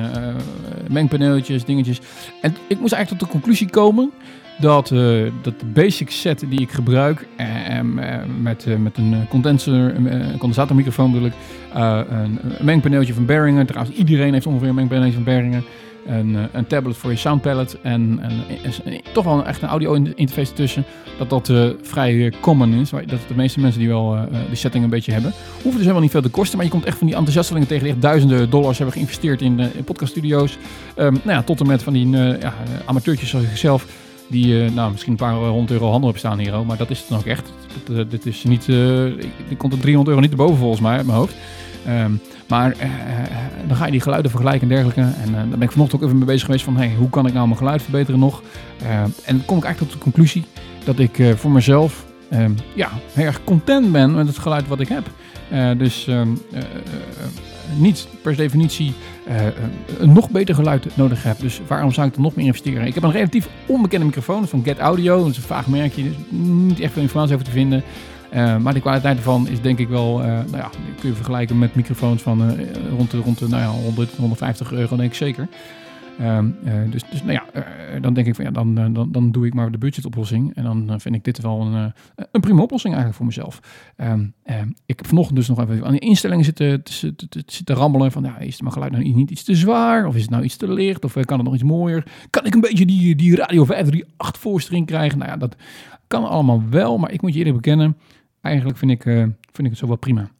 mengpaneeltjes, 0.88 1.64
dingetjes. 1.64 2.00
En 2.42 2.56
ik 2.66 2.80
moest 2.80 2.92
eigenlijk 2.92 3.22
tot 3.22 3.32
de 3.32 3.38
conclusie 3.38 3.70
komen 3.70 4.10
dat, 4.60 4.90
eh, 4.90 5.00
dat 5.42 5.60
de 5.60 5.66
basic 5.66 6.10
set 6.10 6.44
die 6.48 6.60
ik 6.60 6.70
gebruik 6.70 7.26
eh, 7.36 7.78
eh, 7.78 7.84
met, 8.40 8.66
met 8.78 8.96
een 8.96 9.26
condenser, 9.28 9.94
condensatormicrofoon 10.38 11.12
bedoel 11.12 11.26
ik, 11.26 11.34
een, 11.74 12.38
mengpaneeltje 12.60 13.14
van 13.14 13.26
Behringer. 13.26 13.66
Trouwens, 13.66 13.96
iedereen 13.96 14.32
heeft 14.32 14.46
ongeveer 14.46 14.68
een 14.68 14.74
mengpaneeltje 14.74 15.14
van 15.14 15.24
Behringer. 15.24 15.62
Een, 16.06 16.36
een 16.52 16.66
tablet 16.66 16.96
voor 16.96 17.10
je 17.10 17.16
soundpalette 17.16 17.78
en, 17.82 18.20
en, 18.22 19.00
toch 19.12 19.24
wel 19.24 19.46
echt 19.46 19.62
een 19.62 19.68
audio 19.68 19.94
interface 19.94 20.50
ertussen. 20.50 20.84
Dat 21.28 21.30
dat 21.30 21.76
vrij 21.82 22.32
common 22.40 22.72
is. 22.72 22.90
Dat 22.90 23.20
de 23.28 23.34
meeste 23.34 23.60
mensen 23.60 23.80
die 23.80 23.88
wel 23.88 24.16
eh, 24.16 24.38
die 24.46 24.56
setting 24.56 24.84
een 24.84 24.90
beetje 24.90 25.12
hebben. 25.12 25.32
Hoeft 25.52 25.70
dus 25.70 25.80
helemaal 25.80 26.00
niet 26.00 26.10
veel 26.10 26.22
te 26.22 26.28
kosten. 26.28 26.56
Maar 26.56 26.66
je 26.66 26.72
komt 26.72 26.84
echt 26.84 26.98
van 26.98 27.06
die 27.06 27.16
enthousiastelingen 27.16 27.68
tegen 27.68 27.84
die 27.84 27.92
echt 27.92 28.02
duizenden 28.02 28.50
dollars 28.50 28.76
hebben 28.76 28.94
geïnvesteerd 28.94 29.42
in, 29.42 29.60
eh, 29.60 29.66
in 29.74 29.84
podcaststudio's. 29.84 30.58
Ehm, 30.94 31.12
nou 31.12 31.30
ja, 31.30 31.42
tot 31.42 31.60
en 31.60 31.66
met 31.66 31.82
van 31.82 31.92
die 31.92 32.16
eh, 32.16 32.40
ja, 32.40 32.54
amateurtjes 32.84 33.28
zoals 33.28 33.44
ikzelf. 33.44 33.86
Die 34.30 34.64
eh, 34.64 34.70
nou, 34.72 34.90
misschien 34.90 35.12
een 35.12 35.18
paar 35.18 35.34
honderd 35.34 35.70
euro 35.70 35.84
handel 35.90 36.02
hebben 36.10 36.18
staan 36.18 36.38
hier. 36.38 36.66
Maar 36.66 36.76
dat 36.76 36.90
is 36.90 36.98
het 36.98 37.08
dan 37.08 37.18
ook 37.18 37.24
echt. 37.24 37.52
Eh, 37.90 38.00
dit 38.08 38.26
is 38.26 38.42
niet, 38.44 38.68
eh, 38.68 39.06
ik- 39.06 39.58
komt 39.58 39.72
er 39.72 39.78
300 39.78 40.08
euro 40.08 40.20
niet 40.20 40.30
erboven 40.30 40.56
volgens 40.56 40.80
mij 40.80 40.96
uit 40.96 41.06
mijn 41.06 41.18
hoofd. 41.18 41.34
Ehm, 41.86 42.10
maar 42.48 42.72
eh, 42.78 42.88
dan 43.68 43.76
ga 43.76 43.84
je 43.84 43.90
die 43.90 44.00
geluiden 44.00 44.30
vergelijken 44.30 44.62
en 44.70 44.74
dergelijke. 44.74 45.00
En 45.24 45.32
daar 45.32 45.48
ben 45.48 45.62
ik 45.62 45.70
vanochtend 45.72 46.00
ook 46.00 46.06
even 46.06 46.18
mee 46.18 46.26
bezig 46.28 46.44
geweest 46.44 46.64
van 46.64 46.76
hey, 46.76 46.94
hoe 46.98 47.10
kan 47.10 47.26
ik 47.26 47.32
nou 47.32 47.46
mijn 47.46 47.58
geluid 47.58 47.82
verbeteren 47.82 48.20
nog? 48.20 48.42
Ehm, 48.82 49.08
en 49.24 49.36
dan 49.36 49.44
kom 49.44 49.56
ik 49.58 49.64
eigenlijk 49.64 49.78
tot 49.92 49.92
de 49.92 50.10
conclusie 50.10 50.44
dat 50.84 50.98
ik 50.98 51.18
eh, 51.18 51.32
voor 51.34 51.50
mezelf 51.50 52.04
ehm, 52.30 52.50
ja, 52.74 52.88
heel 53.12 53.26
erg 53.26 53.44
content 53.44 53.92
ben 53.92 54.14
met 54.14 54.26
het 54.26 54.38
geluid 54.38 54.68
wat 54.68 54.80
ik 54.80 54.88
heb. 54.88 55.06
Eh, 55.50 55.70
dus 55.78 56.06
eh, 56.06 56.20
eh, 56.20 56.26
niet 57.76 58.08
per 58.22 58.36
definitie 58.36 58.94
eh, 59.26 59.46
een 59.98 60.12
nog 60.12 60.30
beter 60.30 60.54
geluid 60.54 60.96
nodig 60.96 61.22
heb. 61.22 61.38
Dus 61.40 61.60
waarom 61.66 61.92
zou 61.92 62.08
ik 62.08 62.14
er 62.14 62.20
nog 62.20 62.34
meer 62.34 62.46
investeren? 62.46 62.86
Ik 62.86 62.94
heb 62.94 63.02
een 63.02 63.10
relatief 63.10 63.48
onbekende 63.66 64.06
microfoon 64.06 64.48
van 64.48 64.64
Get 64.64 64.78
Audio. 64.78 65.18
Dat 65.18 65.30
is 65.30 65.36
een 65.36 65.42
vaag 65.42 65.66
merkje, 65.66 66.02
dus 66.02 66.14
niet 66.38 66.80
echt 66.80 66.92
veel 66.92 67.02
informatie 67.02 67.34
over 67.34 67.46
te 67.46 67.52
vinden. 67.52 67.82
Eh, 68.30 68.56
maar 68.56 68.74
de 68.74 68.80
kwaliteit 68.80 69.16
ervan 69.16 69.48
is 69.48 69.60
denk 69.60 69.78
ik 69.78 69.88
wel, 69.88 70.22
eh, 70.22 70.26
nou 70.26 70.56
ja, 70.56 70.70
kun 71.00 71.08
je 71.08 71.14
vergelijken 71.14 71.58
met 71.58 71.74
microfoons 71.74 72.22
van 72.22 72.56
rond 72.96 73.10
de, 73.10 73.18
rond 73.18 73.38
de 73.38 73.48
nou 73.48 73.62
ja, 73.62 73.68
100, 73.68 74.16
150 74.16 74.72
euro 74.72 74.96
denk 74.96 75.10
ik 75.10 75.16
zeker. 75.16 75.48
Ehm, 76.20 76.50
eh, 76.64 76.74
dus, 76.90 77.02
dus 77.10 77.22
nou 77.22 77.32
ja, 77.32 77.44
eh, 77.52 78.02
dan 78.02 78.14
denk 78.14 78.26
ik 78.26 78.34
van 78.34 78.44
ja, 78.44 78.50
dan, 78.50 78.78
eh, 78.78 78.86
dan, 78.92 79.12
dan 79.12 79.32
doe 79.32 79.46
ik 79.46 79.54
maar 79.54 79.72
de 79.72 79.78
budgetoplossing. 79.78 80.54
En 80.54 80.86
dan 80.86 81.00
vind 81.00 81.14
ik 81.14 81.24
dit 81.24 81.40
wel 81.40 81.60
een, 81.60 81.92
een 82.32 82.40
prima 82.40 82.62
oplossing 82.62 82.94
eigenlijk 82.94 83.16
voor 83.16 83.26
mezelf. 83.26 83.60
Ehm, 83.96 84.26
ehm, 84.42 84.68
ik 84.86 84.96
heb 84.96 85.06
vanochtend 85.06 85.36
dus 85.36 85.48
nog 85.48 85.60
even 85.60 85.84
aan 85.84 85.92
de 85.92 85.98
instellingen 85.98 86.44
zitten, 86.44 86.82
te, 86.82 87.14
te, 87.14 87.28
te, 87.28 87.44
te 87.44 87.54
zitten 87.54 87.74
rammelen 87.74 88.12
van 88.12 88.22
ja, 88.22 88.38
is 88.38 88.60
mijn 88.60 88.72
geluid 88.72 88.92
nou 88.92 89.04
niet 89.04 89.30
iets 89.30 89.44
te 89.44 89.54
zwaar? 89.54 90.06
Of 90.06 90.14
is 90.14 90.20
het 90.20 90.30
nou 90.30 90.42
iets 90.42 90.56
te 90.56 90.72
licht? 90.72 91.04
Of 91.04 91.12
kan 91.12 91.38
het 91.38 91.46
nog 91.46 91.54
iets 91.54 91.62
mooier? 91.62 92.06
Kan 92.30 92.46
ik 92.46 92.54
een 92.54 92.60
beetje 92.60 92.86
die, 92.86 93.16
die 93.16 93.36
Radio 93.36 93.64
538 93.64 94.40
voorstring 94.42 94.86
krijgen? 94.86 95.18
Nou 95.18 95.30
ja, 95.30 95.36
dat 95.36 95.56
kan 96.06 96.28
allemaal 96.28 96.62
wel, 96.70 96.98
maar 96.98 97.12
ik 97.12 97.22
moet 97.22 97.32
je 97.32 97.38
eerlijk 97.38 97.56
bekennen, 97.56 97.96
eigenlijk 98.40 98.78
vind 98.78 98.90
ik, 98.90 99.02
vind 99.02 99.58
ik 99.58 99.70
het 99.70 99.78
zo 99.78 99.86
wel 99.86 99.96
prima. 99.96 100.30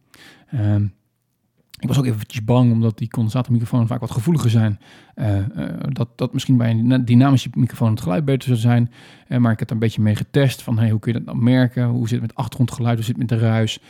Ik 1.80 1.88
was 1.88 1.98
ook 1.98 2.04
eventjes 2.04 2.44
bang, 2.44 2.72
omdat 2.72 2.98
die 2.98 3.08
condensatormicrofoons 3.08 3.88
vaak 3.88 4.00
wat 4.00 4.10
gevoeliger 4.10 4.50
zijn. 4.50 4.80
eh, 5.14 5.38
eh, 5.38 5.44
dat, 5.88 6.08
dat 6.16 6.32
misschien 6.32 6.56
bij 6.56 6.70
een 6.70 7.04
dynamische 7.04 7.48
microfoon 7.54 7.90
het 7.90 8.00
geluid 8.00 8.24
beter 8.24 8.48
zou 8.48 8.58
zijn. 8.58 8.92
Eh, 9.28 9.38
maar 9.38 9.52
ik 9.52 9.58
heb 9.58 9.68
er 9.68 9.74
een 9.74 9.80
beetje 9.80 10.02
mee 10.02 10.16
getest 10.16 10.62
van 10.62 10.78
hey, 10.78 10.90
hoe 10.90 11.00
kun 11.00 11.12
je 11.12 11.18
dat 11.18 11.26
nou 11.26 11.44
merken? 11.44 11.84
Hoe 11.84 12.08
zit 12.08 12.18
het 12.18 12.26
met 12.26 12.34
achtergrondgeluid? 12.34 12.94
Hoe 12.94 13.04
zit 13.04 13.16
het 13.16 13.30
met 13.30 13.38
de 13.38 13.46
ruis? 13.46 13.80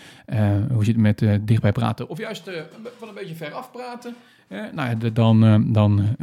Hoe 0.73 0.85
zit 0.85 0.97
het 0.97 1.23
met 1.23 1.47
dichtbij 1.47 1.73
praten? 1.73 2.09
Of 2.09 2.19
juist 2.19 2.51
van 2.99 3.09
een 3.09 3.15
beetje 3.15 3.35
ver 3.35 3.53
af 3.53 3.71
praten? 3.71 4.15
Nou 4.49 4.89
ja, 4.89 5.11
dan, 5.11 5.41
dan, 5.73 6.17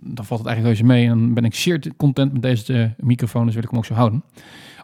dan 0.00 0.24
valt 0.24 0.40
het 0.40 0.48
eigenlijk 0.48 0.62
reuze 0.62 0.84
mee. 0.84 1.04
En 1.04 1.18
dan 1.18 1.34
ben 1.34 1.44
ik 1.44 1.54
zeer 1.54 1.80
content 1.96 2.32
met 2.32 2.42
deze 2.42 2.94
microfoon, 2.98 3.44
dus 3.44 3.54
wil 3.54 3.62
ik 3.62 3.70
hem 3.70 3.78
ook 3.78 3.84
zo 3.84 3.94
houden. 3.94 4.22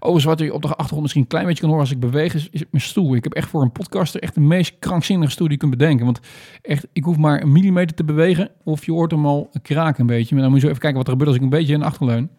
Overigens, 0.06 0.25
wat 0.25 0.38
je 0.38 0.54
op 0.54 0.62
de 0.62 0.68
achtergrond 0.68 1.02
misschien 1.02 1.23
een 1.23 1.28
klein 1.28 1.46
beetje 1.46 1.61
kan 1.61 1.68
horen 1.68 1.84
als 1.84 1.94
ik 1.94 2.00
beweeg, 2.00 2.34
is, 2.34 2.64
mijn 2.70 2.82
stoel. 2.82 3.14
Ik 3.14 3.25
heb 3.25 3.32
echt 3.32 3.49
voor 3.49 3.62
een 3.62 3.73
podcaster 3.73 4.23
echt 4.23 4.34
de 4.34 4.40
meest 4.40 4.78
krankzinnige 4.78 5.30
stoel 5.30 5.46
die 5.46 5.56
je 5.56 5.61
kunt 5.61 5.78
bedenken. 5.78 6.04
Want 6.04 6.20
echt, 6.62 6.87
ik 6.92 7.04
hoef 7.04 7.16
maar 7.16 7.42
een 7.42 7.52
millimeter 7.52 7.96
te 7.96 8.04
bewegen 8.04 8.50
of 8.64 8.84
je 8.84 8.92
hoort 8.92 9.11
hem 9.11 9.26
al 9.26 9.50
kraken 9.62 10.00
een 10.00 10.06
beetje. 10.06 10.34
Maar 10.34 10.42
dan 10.42 10.52
moet 10.52 10.61
je 10.61 10.66
zo 10.66 10.73
even 10.73 10.82
kijken 10.82 10.99
wat 10.99 11.06
er 11.06 11.12
gebeurt 11.12 11.30
als 11.30 11.38
ik 11.38 11.44
een 11.44 11.58
beetje 11.58 11.73
in 11.73 11.78
de 11.78 11.84
achterleun. 11.84 12.30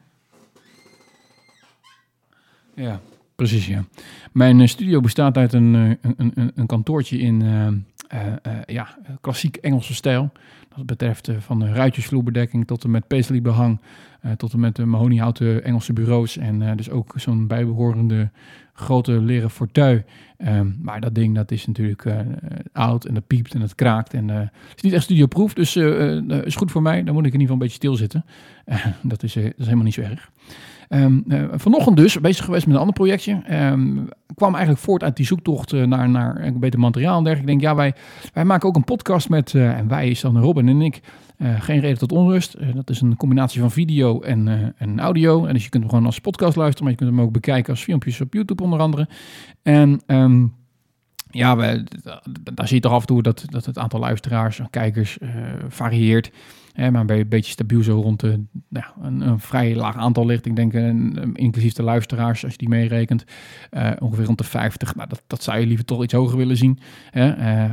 Ja, 2.76 3.00
precies 3.36 3.68
ja. 3.68 3.86
Mijn 4.32 4.62
eh, 4.62 4.68
studio 4.68 5.00
bestaat 5.02 5.38
uit 5.38 5.54
een, 5.54 5.76
eh, 5.76 6.12
een, 6.18 6.32
een, 6.36 6.52
een 6.56 6.66
kantoortje 6.66 7.18
in 7.18 7.42
eh, 8.08 8.52
ja, 8.66 8.98
klassiek 9.22 9.56
Engelse 9.56 9.94
stijl. 9.94 10.32
Dat 10.76 10.86
betreft 10.86 11.28
eh, 11.28 11.36
van 11.40 11.60
de 11.60 11.74
ruitjesvloerbedekking 11.74 12.68
tot 12.68 12.84
en 12.84 12.92
met 12.92 13.08
paisley 13.08 13.42
behang. 13.42 13.80
eh, 14.22 14.32
tot 14.32 14.54
en 14.54 14.60
met 14.60 14.76
de 14.76 14.86
mahoniehouten 14.86 15.64
Engelse 15.64 15.94
bureaus. 15.94 16.38
En 16.38 16.62
eh, 16.62 16.76
dus 16.76 16.90
ook 16.90 17.14
zo'n 17.16 17.48
bijbehorende 17.48 18.30
grote 18.74 19.12
leren 19.22 19.50
fauteuil. 19.50 20.02
Ehm, 20.38 20.68
maar 20.82 21.02
dat 21.02 21.16
ding 21.16 21.36
dat 21.36 21.52
is 21.52 21.66
natuurlijk 21.66 22.06
eh, 22.06 22.20
oud 22.74 23.06
en 23.06 23.14
dat 23.14 23.28
piept 23.28 23.54
en 23.54 23.60
dat 23.60 23.76
kraakt. 23.76 24.14
En 24.14 24.30
eh, 24.30 24.42
is 24.76 24.82
niet 24.82 24.94
echt 24.94 25.04
studioproof, 25.04 25.54
dus 25.54 25.76
eh 25.76 26.18
eh, 26.18 26.46
is 26.46 26.56
goed 26.56 26.72
voor 26.72 26.82
mij. 26.82 27.04
Dan 27.04 27.14
moet 27.14 27.26
ik 27.26 27.34
in 27.34 27.40
ieder 27.40 27.56
geval 27.56 27.56
een 27.56 27.60
beetje 27.60 27.76
stilzitten. 27.76 28.26
Eh, 28.66 28.86
dat, 29.12 29.24
is, 29.24 29.36
eh, 29.36 29.44
dat 29.44 29.54
is 29.58 29.64
helemaal 29.66 29.84
niet 29.86 29.94
zo 29.94 30.02
erg. 30.02 30.30
Eh, 30.88 31.06
vanochtend 31.52 31.98
dus 31.98 32.20
bezig 32.20 32.46
geweest 32.46 32.66
met 32.66 32.74
een 32.76 32.80
ander 32.80 32.96
projectje. 32.96 33.42
Ehm, 33.46 33.98
kwam 34.36 34.54
eigenlijk 34.54 34.84
voort 34.84 35.04
uit 35.04 35.16
die 35.16 35.26
zoektocht 35.26 35.74
eh, 35.74 35.84
naar, 35.84 36.10
naar 36.10 36.46
een 36.46 36.60
beter 36.60 36.80
materiaal 36.80 37.18
en 37.18 37.24
dergelijke. 37.24 37.54
Ik 37.54 37.60
denk, 37.60 37.72
ja, 37.72 37.76
wij, 37.76 37.94
wij 38.34 38.46
maken 38.46 38.68
ook 38.68 38.76
een 38.76 38.84
podcast 38.84 39.30
met, 39.30 39.54
eh, 39.54 39.78
en 39.78 39.88
wij 39.88 40.10
is 40.10 40.22
dan 40.22 40.40
Robin 40.40 40.68
en 40.68 40.82
ik, 40.82 41.02
eh, 41.38 41.62
Geen 41.62 41.80
Reden 41.80 41.98
tot 41.98 42.12
Onrust. 42.12 42.54
Eh, 42.54 42.68
dat 42.74 42.90
is 42.90 43.02
een 43.02 43.18
combinatie 43.18 43.62
van 43.62 43.72
video 43.72 44.22
en, 44.22 44.48
eh, 44.48 44.68
en 44.78 45.00
audio. 45.00 45.46
En 45.46 45.54
dus 45.54 45.64
je 45.64 45.70
kunt 45.70 45.84
hem 45.84 45.92
gewoon 45.92 46.06
als 46.06 46.20
podcast 46.20 46.56
luisteren, 46.56 46.84
maar 46.84 46.92
je 46.92 46.98
kunt 46.98 47.10
hem 47.10 47.22
ook 47.22 47.32
bekijken 47.32 47.72
als 47.72 47.84
filmpjes 47.84 48.22
op 48.22 48.34
YouTube 48.34 48.64
onder 48.64 48.80
andere. 48.80 49.08
En... 49.64 50.02
ehm, 50.06 50.46
ja, 51.30 51.58
we, 51.58 51.84
daar 52.54 52.68
zie 52.68 52.76
je 52.76 52.82
toch 52.82 52.92
af 52.92 53.02
en 53.02 53.08
toe 53.08 53.22
dat, 53.22 53.46
dat 53.50 53.66
het 53.66 53.78
aantal 53.78 54.00
luisteraars 54.00 54.60
en 54.60 54.70
kijkers 54.70 55.18
eh, 55.18 55.30
varieert. 55.68 56.32
Hè, 56.76 56.92
maar 56.92 57.10
een 57.10 57.28
beetje 57.30 57.52
stabiel 57.52 57.84
zo 57.84 58.00
rond 58.02 58.20
de, 58.20 58.44
nou, 58.70 58.86
een, 59.02 59.22
een 59.22 59.40
vrij 59.40 59.76
laag 59.76 59.96
aantal 59.96 60.26
ligt. 60.26 60.46
Ik 60.46 60.56
denk, 60.56 60.74
een- 60.74 61.30
inclusief 61.34 61.74
de 61.74 61.84
luisteraars, 61.84 62.44
als 62.44 62.52
je 62.52 62.58
die 62.58 62.70
meerekent, 62.70 63.24
eh, 63.70 63.92
ongeveer 64.00 64.26
rond 64.26 64.38
de 64.38 64.44
50. 64.44 64.96
Nou, 64.96 65.10
dat, 65.10 65.24
dat 65.28 65.44
zou 65.44 65.60
je 65.60 65.66
liever 65.68 65.86
toch 65.86 66.04
iets 66.04 66.14
hoger 66.14 66.38
willen 66.38 66.58
zien. 66.58 66.80
Hè? 67.10 67.30
Eh, 67.32 67.64
eh, 67.64 67.72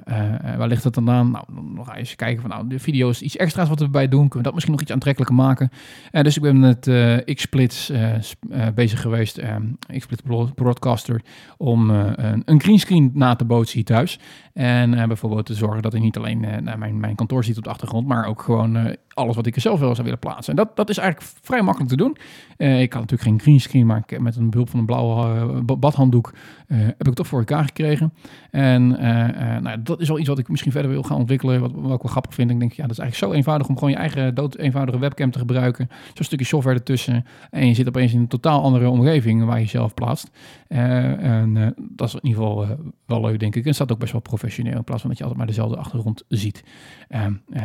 eh, 0.53 0.57
waar 0.59 0.69
ligt 0.69 0.85
het 0.85 0.95
dan 0.95 1.11
aan? 1.11 1.31
Nou, 1.31 1.45
dan 1.77 1.85
ga 1.85 1.93
je 1.93 1.99
eens 1.99 2.17
kijken 2.17 2.41
van, 2.41 2.51
nou, 2.51 2.69
de 2.69 2.79
video 2.79 3.09
is 3.09 3.23
iets 3.23 3.37
extra's 3.37 3.69
wat 3.69 3.79
we 3.79 3.85
erbij 3.85 4.09
doen. 4.09 4.21
Kunnen 4.21 4.37
we 4.39 4.43
dat 4.43 4.53
misschien 4.53 4.73
nog 4.75 4.83
iets 4.83 4.93
aantrekkelijker 4.93 5.37
maken? 5.37 5.71
Eh, 6.11 6.23
dus 6.23 6.37
ik 6.37 6.43
ben 6.43 6.61
met 6.61 6.87
eh 6.87 7.17
X-Splits 7.35 7.91
eh, 7.91 8.11
sp- 8.21 8.45
eh, 8.51 8.67
bezig 8.75 9.01
geweest, 9.01 9.37
eh, 9.39 9.57
X-Split 9.99 10.23
Bro- 10.23 10.51
Broadcaster, 10.55 11.23
om 11.57 11.91
eh, 11.91 12.11
een, 12.15 12.43
een 12.45 12.61
greenscreen 12.61 13.11
na 13.15 13.35
te 13.37 13.45
bootsen 13.45 13.77
hier 13.77 13.85
thuis. 13.85 14.19
En 14.53 14.95
eh, 14.95 15.07
bijvoorbeeld 15.07 15.47
te 15.47 15.55
zorgen 15.55 15.83
dat 15.83 15.95
ik 15.95 16.01
niet 16.03 16.17
alleen 16.17 16.45
eh, 16.45 16.61
naar 16.61 16.79
mijn, 16.79 17.01
mijn 17.01 17.15
kantoor 17.15 17.45
ziet 17.45 17.57
op 17.57 17.65
de 17.65 17.71
achtergrond, 17.71 18.07
maar 18.07 18.27
ook 18.27 18.43
gewoon 18.43 18.77
eh, 18.77 18.92
alles 19.15 19.37
wat 19.37 19.47
ik 19.47 19.55
er 19.55 19.61
zelf 19.61 19.81
wel 19.81 19.91
zou 19.93 20.03
willen 20.03 20.19
plaatsen. 20.19 20.57
En 20.57 20.65
dat, 20.65 20.77
dat 20.77 20.89
is 20.89 20.99
eigenlijk 20.99 21.33
vrij 21.43 21.63
makkelijk 21.63 21.91
te 21.91 21.97
doen. 21.97 22.17
Eh, 22.57 22.81
ik 22.81 22.93
had 22.93 23.01
natuurlijk 23.01 23.31
geen 23.31 23.41
greenscreen, 23.41 23.87
maar 23.87 24.03
ik, 24.07 24.21
met 24.21 24.37
een 24.37 24.51
behulp 24.51 24.69
van 24.71 24.79
een 24.79 24.87
blauwe 24.87 25.27
eh, 25.41 25.61
ba- 25.65 25.77
badhanddoek 25.77 26.33
eh, 26.67 26.79
heb 26.79 27.01
ik 27.01 27.07
het 27.07 27.15
toch 27.15 27.27
voor 27.27 27.39
elkaar 27.39 27.65
gekregen. 27.65 28.13
En 28.51 28.99
eh, 28.99 29.55
eh, 29.57 29.63
nou, 29.63 29.83
dat 29.83 30.01
is 30.01 30.09
wel 30.09 30.19
iets 30.19 30.29
wat 30.29 30.39
ik 30.39 30.49
misschien 30.49 30.73
verder 30.73 30.91
wil 30.91 31.03
gaan 31.03 31.17
ontwikkelen, 31.17 31.61
wat, 31.61 31.71
ik 31.71 31.77
wel 31.77 31.99
grappig 31.99 32.35
vind. 32.35 32.51
Ik 32.51 32.59
denk, 32.59 32.73
ja, 32.73 32.83
dat 32.83 32.93
is 32.93 32.99
eigenlijk 32.99 33.33
zo 33.33 33.39
eenvoudig 33.39 33.69
om 33.69 33.75
gewoon 33.75 33.91
je 33.91 33.97
eigen 33.97 34.35
dood 34.35 34.57
eenvoudige 34.57 34.99
webcam 34.99 35.31
te 35.31 35.39
gebruiken. 35.39 35.89
Zo'n 36.15 36.25
stukje 36.25 36.47
software 36.47 36.77
ertussen. 36.77 37.25
En 37.51 37.67
je 37.67 37.75
zit 37.75 37.89
opeens 37.89 38.13
in 38.13 38.21
een 38.21 38.29
totaal 38.29 38.63
andere 38.63 38.89
omgeving 38.89 39.45
waar 39.45 39.57
je 39.57 39.63
jezelf 39.63 39.95
plaatst. 39.95 40.31
Eh, 40.69 41.41
en 41.41 41.57
eh, 41.57 41.67
dat 41.91 42.09
is 42.09 42.15
in 42.15 42.21
ieder 42.27 42.43
geval 42.43 42.63
eh, 42.63 42.71
wel 43.07 43.21
leuk, 43.21 43.41
denk 43.41 43.57
ik. 43.57 43.67
En 43.67 43.75
staat 43.75 43.93
ook 43.93 43.99
best 43.99 44.13
wel 44.13 44.21
professioneel 44.21 44.77
in 44.77 44.85
plaats 44.85 45.01
van 45.01 45.11
dat 45.11 45.19
je 45.19 45.25
altijd 45.25 45.43
maar 45.43 45.53
dezelfde 45.53 45.77
achtergrond 45.77 46.25
ziet. 46.29 46.65
Eh, 47.09 47.25
eh, 47.25 47.63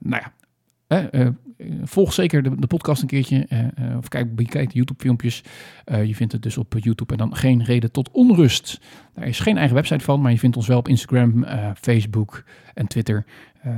nou 0.00 0.22
ja, 0.22 0.32
eh, 0.90 1.26
volg 1.82 2.12
zeker 2.12 2.42
de, 2.42 2.54
de 2.56 2.66
podcast 2.66 3.02
een 3.02 3.08
keertje. 3.08 3.46
eh, 3.48 3.60
eh, 3.60 3.96
of 3.96 4.08
kijk, 4.08 4.34
bekijk 4.34 4.68
de 4.68 4.74
YouTube-filmpjes. 4.74 5.42
Je 6.04 6.14
vindt 6.14 6.32
het 6.32 6.42
dus 6.42 6.58
op 6.58 6.74
YouTube 6.78 7.12
en 7.12 7.18
dan 7.18 7.36
geen 7.36 7.64
reden 7.64 7.92
tot 7.92 8.10
onrust. 8.10 8.80
Daar 9.14 9.26
is 9.26 9.40
geen 9.40 9.56
eigen 9.56 9.74
website 9.74 10.04
van, 10.04 10.20
maar 10.20 10.30
je 10.32 10.38
vindt 10.38 10.56
ons 10.56 10.66
wel 10.66 10.78
op 10.78 10.88
Instagram, 10.88 11.46
Facebook 11.80 12.44
en 12.74 12.86
Twitter. 12.86 13.24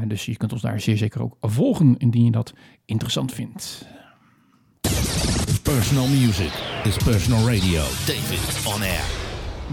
Dus 0.07 0.25
je 0.25 0.37
kunt 0.37 0.52
ons 0.52 0.62
daar 0.62 0.81
zeer 0.81 0.97
zeker 0.97 1.23
ook 1.23 1.37
volgen 1.40 1.97
indien 1.97 2.25
je 2.25 2.31
dat 2.31 2.54
interessant 2.85 3.33
vindt. 3.33 3.87
Personal 5.62 6.09
music 6.09 6.52
is 6.85 6.97
personal 6.97 7.47
radio. 7.47 7.81
David 7.81 8.75
on 8.75 8.83
air. 8.83 9.21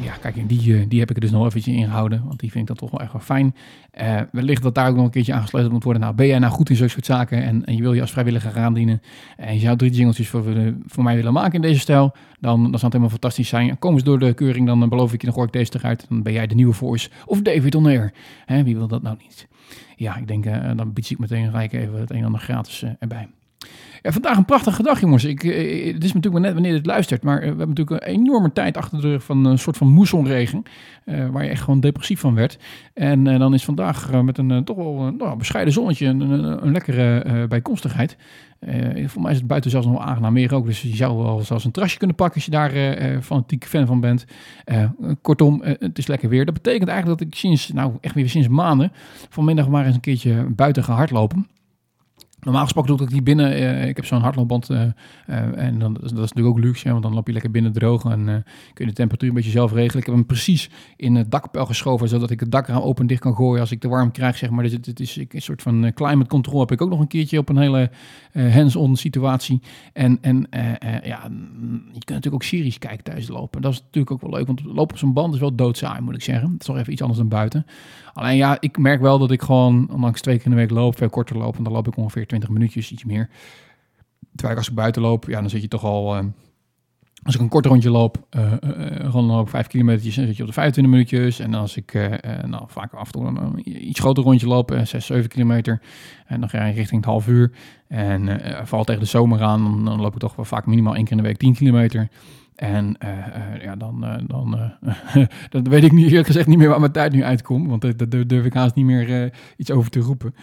Ja, 0.02 0.14
kijk, 0.22 0.50
die, 0.50 0.76
eh, 0.76 0.86
die 0.88 1.00
heb 1.00 1.10
ik 1.10 1.16
er 1.16 1.22
dus 1.22 1.32
nog 1.32 1.46
eventjes 1.46 1.76
ingehouden, 1.76 2.24
want 2.26 2.40
die 2.40 2.52
vind 2.52 2.62
ik 2.62 2.68
dan 2.68 2.78
toch 2.78 2.92
wel 2.92 3.00
echt 3.00 3.12
wel 3.12 3.22
fijn. 3.22 3.56
Eh, 3.92 4.22
wellicht 4.32 4.64
dat 4.64 4.76
daar 4.76 4.90
ook 4.90 4.96
nog 4.96 5.06
een 5.06 5.12
keertje 5.12 5.34
aangesloten 5.34 5.72
moet 5.72 5.84
worden. 5.84 6.02
Nou, 6.02 6.16
ben 6.16 6.28
jij 6.28 6.40
nou 6.40 6.54
goed 6.54 6.70
in 6.70 6.76
zulke 6.76 6.92
soort 6.92 7.06
zaken 7.06 7.44
en, 7.44 7.66
en 7.66 7.76
je 7.76 7.82
wil 7.82 7.94
je 7.94 8.02
als 8.02 8.12
vrijwilliger 8.12 8.52
gaan 8.52 8.74
dienen 8.74 9.02
en 9.38 9.54
je 9.54 9.60
zou 9.60 9.78
drie 9.78 9.92
jingeltjes 9.92 10.28
voor, 10.28 10.44
voor 10.86 11.04
mij 11.04 11.16
willen 11.16 11.34
maken 11.34 11.54
in 11.54 11.62
deze 11.62 11.80
stijl, 11.80 12.12
dan, 12.40 12.62
dan 12.62 12.62
zou 12.62 12.72
het 12.72 12.82
helemaal 12.82 13.10
fantastisch 13.10 13.48
zijn. 13.48 13.80
Kom 13.80 13.94
eens 13.94 14.04
door 14.04 14.20
de 14.20 14.34
keuring, 14.34 14.66
dan 14.66 14.90
beloof 14.90 15.14
ik 15.14 15.20
je, 15.20 15.26
dan 15.26 15.36
gooi 15.36 15.48
ik 15.48 15.54
deze 15.54 15.72
eruit. 15.76 16.06
Dan 16.10 16.24
ben 16.24 16.34
jij 16.34 16.48
de 16.48 16.56
nieuwe 16.56 16.74
voice 16.74 17.10
of 17.26 17.42
David 17.42 17.76
On. 17.76 18.12
Hè, 18.46 18.64
wie 18.64 18.78
wil 18.78 18.88
dat 18.88 19.02
nou 19.02 19.18
niet? 19.22 19.48
Ja, 19.96 20.18
ik 20.18 20.28
denk, 20.28 20.46
eh, 20.46 20.72
dan 20.76 20.94
bied 20.94 21.10
ik 21.10 21.20
meteen 21.20 21.46
gelijk 21.46 21.74
even 21.74 22.00
het 22.00 22.12
een 22.12 22.18
en 22.18 22.26
ander 22.26 22.42
gratis 22.42 22.86
erbij. 23.00 23.28
Ja, 24.02 24.12
vandaag 24.12 24.38
een 24.38 24.46
prachtige 24.46 24.84
dag, 24.84 25.00
jongens. 25.00 25.24
Ik, 25.24 25.44
eh, 25.44 25.94
het 25.94 26.04
is 26.04 26.14
natuurlijk 26.14 26.34
maar 26.34 26.42
net 26.42 26.54
wanneer 26.54 26.74
het 26.74 26.86
luistert. 26.86 27.24
Maar 27.24 27.36
eh, 27.36 27.42
we 27.42 27.48
hebben 27.48 27.68
natuurlijk 27.68 28.02
een 28.08 28.14
enorme 28.14 28.54
tijd 28.54 28.78
achter 28.78 29.02
de 29.02 29.08
rug 29.10 29.24
van 29.24 29.46
een 29.46 29.60
soort 29.60 29.78
van 29.78 29.88
moessonregen. 29.88 30.64
eh, 31.06 31.30
waar 31.30 31.44
je 31.44 31.50
echt 31.50 31.62
gewoon 31.64 31.80
depressief 31.80 32.20
van 32.20 32.36
werd. 32.36 32.58
En 32.94 33.28
eh, 33.28 33.40
dan 33.40 33.54
is 33.54 33.66
vandaag 33.66 34.12
eh, 34.12 34.22
met 34.22 34.38
een 34.38 34.52
eh, 34.52 34.58
toch 34.58 34.76
wel 34.78 35.14
nou, 35.18 35.38
bescheiden 35.38 35.74
zonnetje 35.74 36.06
een, 36.06 36.20
een, 36.22 36.66
een 36.66 36.72
lekkere 36.72 37.20
eh, 37.20 37.44
bijkomstigheid. 37.48 38.18
Eh, 38.60 39.08
voor 39.08 39.22
mij 39.22 39.32
is 39.32 39.38
het 39.38 39.48
buiten 39.48 39.72
zelfs 39.72 39.86
nog 39.86 39.96
wel 39.98 40.06
aangenaam 40.06 40.34
meer 40.34 40.54
ook. 40.54 40.66
Dus 40.66 40.82
je 40.82 40.96
zou 40.96 41.18
wel 41.18 41.42
zelfs 41.42 41.66
een 41.66 41.72
terrasje 41.72 41.98
kunnen 41.98 42.16
pakken 42.16 42.36
als 42.36 42.46
je 42.46 42.52
daar 42.52 42.72
eh, 42.72 43.14
eh, 43.14 43.22
fanatiek 43.22 43.66
fan 43.66 43.86
van 43.86 44.00
bent. 44.00 44.26
Eh, 44.66 44.84
kortom, 45.22 45.62
eh, 45.64 45.74
het 45.80 45.98
is 45.98 46.08
lekker 46.08 46.30
weer. 46.30 46.46
Dat 46.46 46.54
betekent 46.54 46.90
eigenlijk 46.90 47.20
dat 47.20 47.28
ik 47.28 47.36
sinds, 47.36 47.72
nou 47.72 47.92
echt 48.02 48.16
weer 48.16 48.30
sinds 48.30 48.48
maanden, 48.48 48.92
vanmiddag 49.30 49.68
maar 49.70 49.86
eens 49.86 49.96
een 49.96 50.02
keertje 50.02 50.46
buiten 50.50 50.84
ga 50.84 50.94
hardlopen. 50.94 51.48
Normaal 52.42 52.64
gesproken 52.64 52.98
doe 52.98 53.06
ik 53.06 53.12
die 53.14 53.22
binnen. 53.22 53.52
eh, 53.54 53.88
ik 53.88 53.96
heb 53.96 54.06
zo'n 54.06 54.22
hardloopband. 54.22 54.70
eh, 54.70 54.82
eh, 54.84 54.92
en 55.58 55.80
dan, 55.80 55.94
dat 55.94 56.04
is 56.04 56.12
natuurlijk 56.12 56.48
ook 56.48 56.60
luxe. 56.60 56.86
hè, 56.86 56.92
Want 56.92 57.04
dan 57.04 57.14
loop 57.14 57.28
je 57.28 57.34
lekker 57.34 57.52
binnen 57.52 57.72
droog. 57.74 58.04
En 58.04 58.24
kun 58.74 58.86
je 58.86 58.86
de 58.86 58.94
temperatuur 58.94 59.30
een 59.30 59.36
beetje 59.36 59.50
zelf 59.52 59.72
regelen. 59.74 60.00
Ik 60.00 60.06
heb 60.06 60.16
hem 60.16 60.26
precies 60.26 60.70
in 60.96 61.16
het 61.16 61.32
dakpel 61.32 61.66
geschoven. 61.66 62.08
Zodat 62.10 62.30
ik 62.32 62.40
het 62.40 62.52
dakraam 62.52 62.82
open 62.82 63.02
en 63.02 63.08
dicht 63.08 63.22
kan 63.22 63.36
gooien 63.36 63.62
als 63.62 63.72
ik 63.72 63.80
te 63.80 63.88
warm 63.88 64.12
krijg. 64.12 64.38
Zeg 64.38 64.50
maar. 64.50 64.64
Dus 64.64 64.74
het, 64.74 64.86
het 64.86 65.00
is 65.00 65.18
ik- 65.18 65.34
een 65.34 65.42
soort 65.42 65.62
van 65.62 65.92
climate 65.94 66.30
control. 66.30 66.60
Heb 66.60 66.72
ik 66.72 66.82
ook 66.82 66.90
nog 66.90 67.00
een 67.00 67.08
keertje 67.08 67.38
op 67.38 67.50
een 67.50 67.58
hele 67.58 67.92
hands-on 68.34 68.96
situatie. 68.96 69.62
En, 69.94 70.18
en 70.22 70.48
ja, 71.04 71.20
je 71.24 71.92
kunt 71.92 72.08
natuurlijk 72.10 72.34
ook 72.34 72.44
series 72.44 72.78
kijken 72.78 73.14
het 73.14 73.30
lopen. 73.30 73.62
Dat 73.62 73.72
is 73.74 73.80
natuurlijk 73.80 74.12
ook 74.12 74.22
wel 74.22 74.32
leuk. 74.32 74.48
Want 74.48 74.64
lopen 74.64 74.82
op 74.82 74.98
zo'n 74.98 75.14
band 75.14 75.34
is 75.34 75.40
wel 75.40 75.56
doodsaai, 75.56 76.02
moet 76.02 76.16
ik 76.16 76.22
zeggen. 76.22 76.52
Het 76.52 76.60
is 76.60 76.66
toch 76.66 76.78
even 76.78 76.92
iets 76.92 77.02
anders 77.02 77.20
dan 77.20 77.30
buiten. 77.30 77.66
Alleen 78.20 78.36
ja, 78.36 78.58
ik 78.60 78.78
merk 78.78 79.02
wel 79.02 79.20
dat 79.20 79.32
ik 79.32 79.42
gewoon, 79.42 79.90
ondanks 79.92 80.22
twee 80.22 80.36
keer 80.36 80.46
in 80.46 80.52
de 80.52 80.58
week 80.58 80.70
loop, 80.70 80.98
veel 80.98 81.10
korter 81.10 81.38
loop. 81.38 81.58
En 81.58 81.64
dan 81.64 81.74
loop 81.74 81.88
ik 81.88 81.98
ongeveer 81.98 82.28
20 82.28 82.50
minuutjes, 82.50 82.92
iets 82.92 83.04
meer. 83.04 83.30
Terwijl 84.36 84.52
ik 84.52 84.58
als 84.58 84.70
ik 84.70 84.76
buiten 84.76 85.02
loop, 85.02 85.26
ja, 85.28 85.40
dan 85.40 85.50
zit 85.50 85.62
je 85.62 85.68
toch 85.68 85.84
al... 85.84 86.16
eh, 86.16 86.26
als 87.24 87.36
ik 87.36 87.42
een 87.42 87.50
kort 87.50 87.66
rondje 87.66 87.90
loop, 87.90 88.26
eh 88.30 88.54
eh, 88.54 89.10
rond 89.10 89.32
ook 89.32 89.50
5 89.50 89.68
kilometer, 89.68 90.12
zit 90.12 90.36
je 90.36 90.42
op 90.42 90.48
de 90.48 90.54
25 90.54 90.94
minuutjes. 90.94 91.40
En 91.40 91.54
als 91.54 91.78
ik 91.78 91.94
nou, 92.46 92.64
vaak 92.68 92.94
af 92.94 93.06
en 93.06 93.12
toe 93.12 93.26
een, 93.26 93.88
iets 93.88 94.00
groter 94.00 94.24
rondje 94.24 94.48
loop, 94.48 94.72
eh 94.72 94.86
6, 94.86 95.06
7 95.06 95.30
kilometer, 95.30 95.82
en 96.26 96.40
dan 96.40 96.50
ga 96.50 96.66
je 96.66 96.74
richting 96.74 97.02
het 97.02 97.10
half 97.10 97.28
uur. 97.28 97.52
En 97.88 98.42
valt 98.68 98.86
tegen 98.86 99.02
de 99.02 99.08
zomer 99.08 99.42
aan, 99.42 99.64
dan, 99.64 99.86
dan 99.86 100.02
loop 100.02 100.14
ik 100.14 100.20
toch 100.20 100.36
wel 100.36 100.46
vaak 100.46 100.66
minimaal 100.66 100.96
één 100.96 101.04
keer 101.04 101.18
in 101.18 101.24
de 101.24 101.28
week 101.28 101.38
10 101.38 101.54
kilometer. 101.54 102.10
En 102.60 102.96
eh, 102.98 103.18
eh, 103.18 103.62
ja, 103.62 103.76
dan, 103.76 104.06
eh, 104.06 104.16
dan, 105.50 105.70
weet 105.70 105.84
ik 105.84 105.92
niet, 105.92 106.08
eerlijk 106.08 106.28
gezegd 106.28 106.48
niet 106.48 106.58
meer 106.58 106.70
waar 106.70 106.80
mijn 106.80 106.92
tijd 106.92 107.12
nu 107.12 107.24
uitkomt. 107.24 107.68
Want 107.68 107.82
daar 107.82 108.28
durf 108.28 108.46
ik 108.46 108.54
haast 108.54 108.76
niet 108.76 108.86
meer 108.86 109.34
iets 109.58 109.72
over 109.72 109.92
te 109.92 110.00
roepen. 110.00 110.36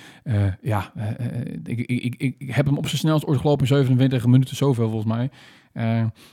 Ja, 0.61 0.93
ik, 1.65 1.79
ik, 1.79 2.15
ik, 2.19 2.35
ik, 2.39 2.55
heb 2.55 2.67
hem 2.67 2.77
op 2.77 2.87
zijn 2.87 2.99
snelst 2.99 3.27
ooit 3.27 3.41
gelopen 3.41 3.61
in 3.61 3.67
27 3.67 4.27
minuten, 4.27 4.57
zoveel 4.57 4.91
volgens 4.91 5.13
mij. 5.15 5.31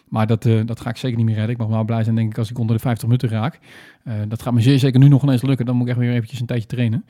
Maar 0.08 0.28
dat, 0.28 0.44
dat 0.66 0.80
ga 0.80 0.90
ik 0.90 0.98
zeker 0.98 1.18
niet 1.18 1.26
meer 1.26 1.36
redden. 1.36 1.54
Ik 1.54 1.62
mag 1.62 1.68
wel 1.68 1.84
blij 1.84 2.04
zijn, 2.04 2.16
denk 2.16 2.32
ik, 2.32 2.38
als 2.38 2.50
ik 2.50 2.60
onder 2.60 2.76
de 2.76 2.82
50 2.82 3.08
minuten 3.08 3.30
raak. 3.30 3.60
Dat 4.28 4.42
gaat 4.42 4.54
me 4.54 4.62
zeer 4.62 4.80
zeker 4.80 5.00
nu 5.00 5.08
nog 5.08 5.24
ineens 5.24 5.42
lukken. 5.42 5.66
Dan 5.66 5.76
moet 5.76 5.88
ik 5.88 5.92
echt 5.92 6.02
weer 6.02 6.14
eventjes 6.14 6.40
een 6.40 6.46
tijdje 6.46 6.68
trainen. 6.68 7.06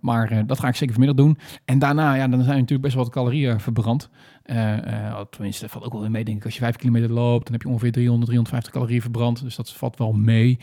Maar 0.00 0.46
dat 0.46 0.60
ga 0.60 0.68
ik 0.68 0.74
zeker 0.74 0.94
vanmiddag 0.94 1.24
doen. 1.24 1.38
En 1.64 1.78
daarna, 1.78 2.14
ja, 2.14 2.28
dan 2.28 2.42
zijn 2.42 2.58
natuurlijk 2.58 2.82
best 2.82 2.94
wel 2.94 3.04
wat 3.04 3.12
calorieën 3.12 3.60
verbrand. 3.60 4.10
Eh, 4.50 5.08
eh, 5.08 5.20
tenminste, 5.30 5.62
dat 5.62 5.70
valt 5.70 5.84
ook 5.84 5.92
wel 5.92 6.00
weer 6.00 6.10
mee, 6.10 6.24
denk 6.24 6.36
ik. 6.36 6.44
Als 6.44 6.54
je 6.54 6.60
5 6.60 6.76
kilometer 6.76 7.10
loopt, 7.10 7.44
dan 7.44 7.52
heb 7.52 7.62
je 7.62 7.68
ongeveer 7.68 7.92
300, 7.92 8.26
350 8.26 8.72
calorieën 8.72 9.00
verbrand. 9.00 9.42
Dus 9.42 9.56
dat 9.56 9.72
valt 9.72 9.98
wel 9.98 10.12
mee. 10.12 10.58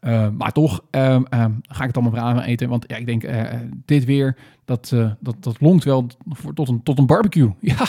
Eh, 0.00 0.28
maar 0.38 0.52
toch 0.52 0.84
ehm, 0.90 1.22
ehm, 1.28 1.50
ga 1.62 1.80
ik 1.80 1.86
het 1.86 1.96
allemaal 1.96 2.12
weer 2.12 2.22
aan 2.22 2.40
eten. 2.40 2.68
Want 2.68 2.84
ja, 2.86 2.96
ik 2.96 3.06
denk, 3.06 3.24
dit 3.84 4.04
weer, 4.04 4.36
dat, 4.64 4.94
dat, 5.20 5.36
dat 5.40 5.60
longt 5.60 5.84
wel 5.84 6.06
voor, 6.28 6.54
tot, 6.54 6.68
een, 6.68 6.82
tot 6.82 6.98
een 6.98 7.06
barbecue. 7.06 7.50
Ja, 7.60 7.84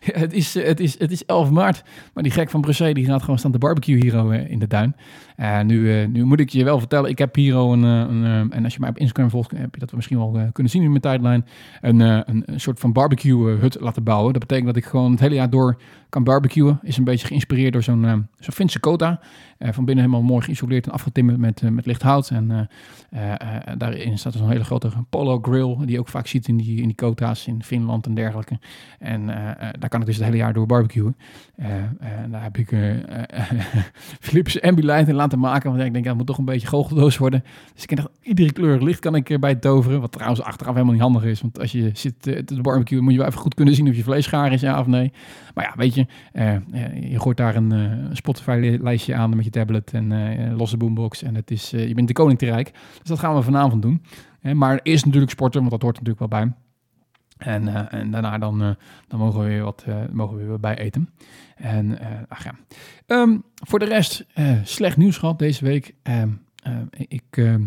het 0.00 0.32
is, 0.32 0.54
het, 0.54 0.80
is, 0.80 0.98
het 0.98 1.10
is 1.10 1.24
11 1.24 1.50
maart. 1.50 1.82
Maar 2.14 2.22
die 2.22 2.32
gek 2.32 2.50
van 2.50 2.60
Brussel, 2.60 2.94
die 2.94 3.04
gaat 3.04 3.22
gewoon 3.22 3.38
staan 3.38 3.52
te 3.52 3.58
barbecue 3.58 3.96
hier 3.96 4.24
oh, 4.24 4.34
in 4.34 4.58
de 4.58 4.66
tuin. 4.66 4.96
Eh, 5.36 5.60
nu, 5.60 5.92
eh, 5.92 6.08
nu 6.08 6.24
moet 6.24 6.40
ik 6.40 6.48
je 6.48 6.64
wel 6.64 6.78
vertellen, 6.78 7.10
ik 7.10 7.18
heb 7.18 7.34
hier 7.34 7.58
oh, 7.58 7.72
een, 7.72 7.84
eh, 7.84 7.90
een 7.90 8.52
en 8.52 8.64
als 8.64 8.74
je 8.74 8.80
mij 8.80 8.88
op 8.88 8.98
Instagram 8.98 9.30
volgt, 9.30 9.50
heb 9.50 9.74
je 9.74 9.80
dat 9.80 9.92
misschien 9.92 10.18
wel 10.18 10.48
kunnen 10.52 10.72
zien 10.72 10.82
in 10.82 10.88
mijn 10.88 11.00
tijdlijn, 11.00 11.46
een, 11.80 12.00
een, 12.00 12.44
soort 12.60 12.80
van 12.80 12.92
barbecue 12.92 13.58
hut 13.58 13.76
laten 13.80 14.02
bouwen. 14.02 14.32
Dat 14.32 14.40
betekent 14.40 14.66
dat 14.66 14.76
ik 14.76 14.84
gewoon 14.84 15.10
het 15.10 15.20
hele 15.20 15.34
jaar 15.34 15.50
door 15.50 15.80
kan 16.08 16.24
barbecuen. 16.24 16.78
Is 16.82 16.96
een 16.96 17.04
beetje 17.04 17.26
geïnspireerd 17.26 17.72
door 17.72 17.82
zo'n 17.82 18.28
zo'n 18.38 18.54
Finse 18.54 18.80
Kota. 18.80 19.20
Van 19.58 19.84
binnen 19.84 20.04
helemaal 20.04 20.26
mooi 20.26 20.44
geïsoleerd 20.44 20.86
en 20.86 20.92
afgetimmerd 20.92 21.38
met, 21.38 21.62
met 21.70 21.86
licht 21.86 22.02
hout. 22.02 22.30
En 22.30 22.68
daarin 23.78 24.18
staat 24.18 24.32
zo'n 24.32 24.48
hele 24.48 24.64
grote 24.64 24.90
polo 25.10 25.38
grill, 25.42 25.76
die 25.78 25.90
je 25.90 25.98
ook 25.98 26.08
vaak 26.08 26.26
ziet 26.26 26.48
in 26.48 26.56
die, 26.56 26.80
in 26.80 26.86
die 26.86 26.94
Kota's 26.94 27.46
in 27.46 27.62
Finland 27.62 28.06
en 28.06 28.14
dergelijke. 28.14 28.58
En 28.98 29.26
daar 29.78 29.88
kan 29.88 30.00
ik 30.00 30.06
dus 30.06 30.16
het 30.16 30.24
hele 30.24 30.36
jaar 30.36 30.52
door 30.52 30.66
barbecuen. 30.66 31.16
En 31.56 32.30
daar 32.30 32.42
heb 32.42 32.56
ik 32.56 32.68
Philips 34.26 34.60
Ambilight 34.60 35.08
laten 35.24 35.38
maken. 35.38 35.68
Want 35.68 35.80
ja, 35.80 35.86
ik 35.86 35.92
denk, 35.92 36.04
dat 36.04 36.16
moet 36.16 36.26
toch 36.26 36.38
een 36.38 36.44
beetje 36.44 36.66
goocheldoos 36.66 37.16
worden. 37.18 37.44
Dus 37.74 37.82
ik 37.82 37.96
dacht, 37.96 38.08
iedere 38.22 38.52
kleur 38.52 38.82
licht 38.82 38.98
kan 38.98 39.14
ik 39.14 39.30
erbij 39.30 39.54
toveren. 39.54 40.00
Wat 40.00 40.12
trouwens 40.12 40.42
achteraf 40.42 40.72
helemaal 40.72 40.94
niet 40.94 41.02
handig 41.02 41.24
is. 41.24 41.40
Want 41.40 41.60
als 41.60 41.72
je 41.72 41.90
zit 41.92 42.26
eh, 42.26 42.38
te 42.38 42.60
barbecuen, 42.60 43.02
moet 43.02 43.12
je 43.12 43.18
wel 43.18 43.28
even 43.28 43.40
goed 43.40 43.54
kunnen 43.54 43.74
zien 43.74 43.88
of 43.88 43.96
je 43.96 44.02
vlees 44.02 44.26
gaar 44.26 44.52
is, 44.52 44.60
ja 44.60 44.80
of 44.80 44.86
nee. 44.86 45.12
Maar 45.54 45.64
ja, 45.64 45.72
weet 45.76 45.94
je, 45.94 46.06
eh, 46.32 46.54
eh, 46.54 46.62
je 47.10 47.20
gooit 47.20 47.36
daar 47.36 47.56
een 47.56 47.94
Spotify-lijstje 48.12 49.14
aan 49.14 49.36
met 49.36 49.44
je 49.44 49.50
tablet 49.50 49.92
en 49.92 50.56
losse 50.56 50.76
boombox. 50.76 51.22
En 51.22 51.34
het 51.34 51.50
is, 51.50 51.70
je 51.70 51.94
bent 51.94 52.08
de 52.08 52.14
koning 52.14 52.38
te 52.38 52.46
rijk. 52.46 52.72
Dus 52.72 53.08
dat 53.08 53.18
gaan 53.18 53.34
we 53.34 53.42
vanavond 53.42 53.82
doen. 53.82 54.02
Maar 54.52 54.80
eerst 54.82 55.04
natuurlijk 55.04 55.32
sporten, 55.32 55.60
want 55.60 55.72
dat 55.72 55.82
hoort 55.82 55.94
natuurlijk 56.00 56.30
wel 56.30 56.40
bij. 56.40 56.63
En, 57.44 57.68
eh, 57.68 58.00
en 58.00 58.10
daarna 58.10 58.38
dan, 58.38 58.62
eh, 58.62 58.70
dan 59.08 59.18
mogen 59.18 59.40
we 59.40 59.46
weer 59.46 59.62
wat 59.62 59.84
eh, 59.86 59.96
mogen 60.10 60.36
we 60.36 60.44
weer 60.44 60.60
bij 60.60 60.78
eten. 60.78 61.10
En 61.56 61.98
ach 62.28 62.44
ja. 62.44 62.54
Ehm, 63.06 63.38
voor 63.54 63.78
de 63.78 63.84
rest, 63.84 64.26
slecht 64.62 64.96
nieuws 64.96 65.18
gehad 65.18 65.38
deze 65.38 65.64
week. 65.64 65.94
Ehm, 66.02 66.28
eh, 66.62 67.06
ik, 67.08 67.24
ehm, 67.30 67.64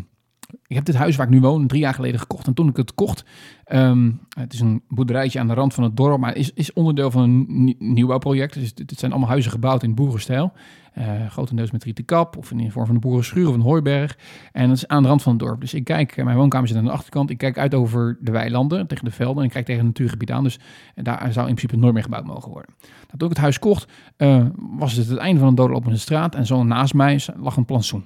ik 0.68 0.76
heb 0.76 0.86
dit 0.86 0.96
huis 0.96 1.16
waar 1.16 1.26
ik 1.26 1.32
nu 1.32 1.40
woon 1.40 1.68
drie 1.68 1.82
jaar 1.82 1.94
geleden 1.94 2.20
gekocht. 2.20 2.48
En 2.48 2.54
toen 2.54 2.68
ik 2.68 2.78
het 2.78 2.94
kocht, 2.94 3.26
ehm, 3.64 4.12
het 4.40 4.54
is 4.54 4.60
een 4.60 4.82
boerderijtje 4.88 5.40
aan 5.40 5.48
de 5.48 5.54
rand 5.54 5.74
van 5.74 5.84
het 5.84 5.98
dorp, 5.98 6.20
maar 6.20 6.36
is, 6.36 6.54
is 6.54 6.74
onderdeel 6.74 7.12
van 7.12 7.22
een 7.22 7.46
nie- 7.48 7.76
nieuwbouwproject. 7.80 8.54
Dus 8.54 8.74
dit, 8.74 9.00
zijn 9.00 9.12
allemaal 9.12 9.30
huizen 9.30 9.52
gebouwd 9.52 9.84
in 9.84 9.96
boerenstijl. 9.96 10.52
Eh, 10.94 11.26
grotendeels 11.30 11.72
met 11.72 11.84
rieten 11.84 12.06
kap 12.06 12.38
of 12.38 12.52
in 12.52 12.58
de 12.58 12.72
vorm 12.72 12.86
van 12.86 12.96
een 12.96 13.02
boerenschuur 13.02 13.48
of 13.48 13.54
een 13.54 13.62
hooiberg. 13.62 14.18
En 14.52 14.68
dat 14.68 14.78
is 14.78 14.88
aan 14.88 15.04
de 15.04 15.10
rand 15.10 15.22
van 15.22 15.32
het 15.32 15.42
dorp. 15.42 15.62
Dus 15.62 15.74
ik 15.74 15.84
kijk, 15.84 16.18
eh, 16.18 16.26
mijn 16.26 16.38
woonkamer 16.38 16.68
zit 16.68 16.78
aan 16.78 16.84
de 16.84 16.92
achterkant. 16.92 17.30
Ik 17.30 17.38
kijk 17.38 17.58
uit 17.58 17.74
over 17.74 18.18
de 18.22 18.32
weilanden, 18.32 18.88
tegen 18.88 19.06
de 19.06 19.12
velden. 19.12 19.38
En 19.38 19.44
ik 19.44 19.52
kijk 19.52 19.66
tegen 19.66 19.82
het 19.86 19.90
natuurgebied 19.90 20.32
aan. 20.32 20.44
Dus 20.44 20.60
daar 20.96 21.34
zou 21.34 21.48
in 21.48 21.56
principe 21.56 21.78
nooit 21.78 21.94
meer 21.94 22.04
gebouwd 22.04 22.26
mogen 22.26 22.52
worden. 22.52 22.74
Nou, 22.80 23.18
toen 23.18 23.28
ik 23.28 23.34
het 23.34 23.38
huis 23.38 23.60
kocht, 23.60 23.88
eh, 24.18 24.46
was 24.56 24.94
het 24.94 25.08
het 25.08 25.18
einde 25.18 25.40
van 25.40 25.48
een 25.48 25.56
doodlopende 25.56 25.98
straat. 25.98 26.36
En 26.36 26.46
zo 26.46 26.64
naast 26.64 26.94
mij 26.94 27.20
lag 27.40 27.58
een 27.58 27.66
plantsoen. 27.66 28.06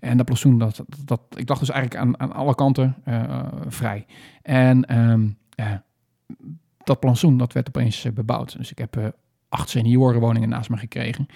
En 0.00 0.16
dat 0.16 0.26
plantsoen, 0.26 0.58
dat, 0.58 0.84
dat, 1.04 1.20
ik 1.34 1.46
dacht 1.46 1.60
dus 1.60 1.70
eigenlijk 1.70 2.02
aan, 2.02 2.20
aan 2.20 2.32
alle 2.32 2.54
kanten 2.54 2.96
eh, 3.04 3.46
vrij. 3.68 4.06
En 4.42 4.84
ehm, 4.84 5.28
eh, 5.54 5.72
dat 6.84 7.00
plantsoen, 7.00 7.36
dat 7.36 7.52
werd 7.52 7.68
opeens 7.68 8.04
eh, 8.04 8.12
bebouwd. 8.12 8.56
Dus 8.56 8.70
ik 8.70 8.78
heb 8.78 8.96
eh, 8.96 9.06
acht 9.48 9.68
seniorenwoningen 9.68 10.48
naast 10.48 10.70
me 10.70 10.76
gekregen. 10.76 11.26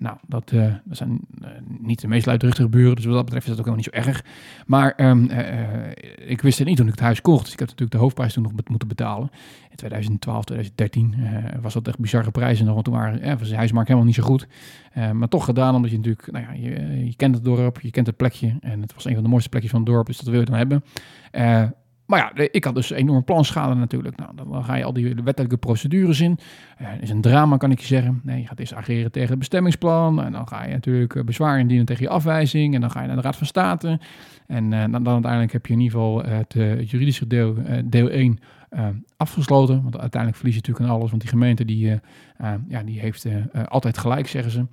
Nou, 0.00 0.16
dat, 0.26 0.50
eh, 0.52 0.74
zijn 0.90 1.20
eh, 1.40 1.48
niet 1.78 2.00
de 2.00 2.08
meest 2.08 2.26
luidruchtige 2.26 2.68
buren, 2.68 2.96
dus 2.96 3.04
wat 3.04 3.14
dat 3.14 3.24
betreft 3.24 3.48
is 3.48 3.56
dat 3.56 3.68
ook 3.68 3.76
niet 3.76 3.84
zo 3.84 3.90
erg. 3.90 4.24
Maar 4.66 4.92
ehm, 4.96 5.26
eh, 5.26 6.30
ik 6.30 6.42
wist 6.42 6.58
het 6.58 6.66
niet 6.66 6.76
toen 6.76 6.86
ik 6.86 6.92
het 6.92 7.00
huis 7.00 7.20
kocht, 7.20 7.44
dus 7.44 7.52
ik 7.52 7.58
heb 7.58 7.68
natuurlijk 7.68 7.96
de 7.96 8.02
hoofdprijs 8.02 8.32
toen 8.32 8.42
nog 8.42 8.52
moeten 8.68 8.88
betalen. 8.88 9.30
In 9.70 9.76
2012, 9.76 10.44
2013 10.44 11.14
eh, 11.14 11.60
was 11.62 11.74
dat 11.74 11.88
echt 11.88 11.98
bizarre 11.98 12.30
prijzen 12.30 12.64
nog, 12.64 12.74
want 12.74 12.84
toen 12.84 12.94
waren, 12.94 13.38
was 13.38 13.48
de 13.48 13.56
huismarkt 13.56 13.88
helemaal 13.88 14.08
niet 14.08 14.18
zo 14.18 14.22
goed. 14.22 14.46
Maar 15.12 15.28
toch 15.28 15.44
gedaan, 15.44 15.74
omdat 15.74 15.90
je 15.90 15.96
natuurlijk, 15.96 16.32
nou 16.32 16.44
ja, 16.44 16.52
je, 16.52 17.04
je 17.06 17.16
kent 17.16 17.34
het 17.34 17.44
dorp, 17.44 17.80
je 17.80 17.90
kent 17.90 18.06
het 18.06 18.16
plekje. 18.16 18.56
En 18.60 18.80
het 18.80 18.94
was 18.94 19.04
een 19.04 19.14
van 19.14 19.22
de 19.22 19.28
mooiste 19.28 19.48
plekjes 19.48 19.70
van 19.70 19.80
het 19.80 19.88
dorp, 19.88 20.06
dus 20.06 20.16
dat 20.16 20.28
wil 20.28 20.40
je 20.40 20.46
dan 20.46 20.56
hebben. 20.56 20.84
Maar 22.10 22.32
ja, 22.34 22.48
ik 22.50 22.64
had 22.64 22.74
dus 22.74 22.90
enorm 22.90 23.24
planschade 23.24 23.74
natuurlijk. 23.74 24.16
Nou, 24.16 24.30
dan 24.36 24.64
ga 24.64 24.74
je 24.74 24.84
al 24.84 24.92
die 24.92 25.14
wettelijke 25.24 25.56
procedures 25.56 26.20
in. 26.20 26.38
Het 26.76 27.02
is 27.02 27.10
een 27.10 27.20
drama, 27.20 27.56
kan 27.56 27.70
ik 27.70 27.80
je 27.80 27.86
zeggen. 27.86 28.20
Nee, 28.24 28.40
je 28.40 28.46
gaat 28.46 28.58
eerst 28.58 28.74
ageren 28.74 29.12
tegen 29.12 29.28
het 29.30 29.38
bestemmingsplan. 29.38 30.22
En 30.22 30.32
dan 30.32 30.48
ga 30.48 30.64
je 30.64 30.72
natuurlijk 30.72 31.14
eh, 31.14 31.24
bezwaar 31.24 31.58
indienen 31.58 31.86
tegen 31.86 32.02
je 32.02 32.08
afwijzing. 32.08 32.74
En 32.74 32.80
dan 32.80 32.90
ga 32.90 33.00
je 33.00 33.06
naar 33.06 33.16
de 33.16 33.22
Raad 33.22 33.36
van 33.36 33.46
State. 33.46 33.98
En 34.46 34.72
eh, 34.72 34.84
dan, 34.90 35.08
uiteindelijk 35.08 35.52
heb 35.52 35.66
je 35.66 35.72
in 35.72 35.80
ieder 35.80 35.98
geval 35.98 36.22
het, 36.24 36.54
eh, 36.54 36.86
juridische 36.86 37.26
deel, 37.26 37.54
deel 37.84 38.10
1 38.10 38.38
eh, 38.70 38.86
afgesloten. 39.16 39.82
Want 39.82 39.98
uiteindelijk 39.98 40.36
verlies 40.36 40.54
je 40.54 40.60
natuurlijk 40.60 40.90
aan 40.90 40.96
alles. 40.96 41.10
Want 41.10 41.22
die 41.22 41.30
gemeente 41.30 41.64
die, 41.64 42.00
ja, 42.68 42.82
die 42.84 43.00
heeft 43.00 43.26
altijd 43.68 43.98
gelijk, 43.98 44.26
zeggen 44.26 44.52
ze. 44.52 44.66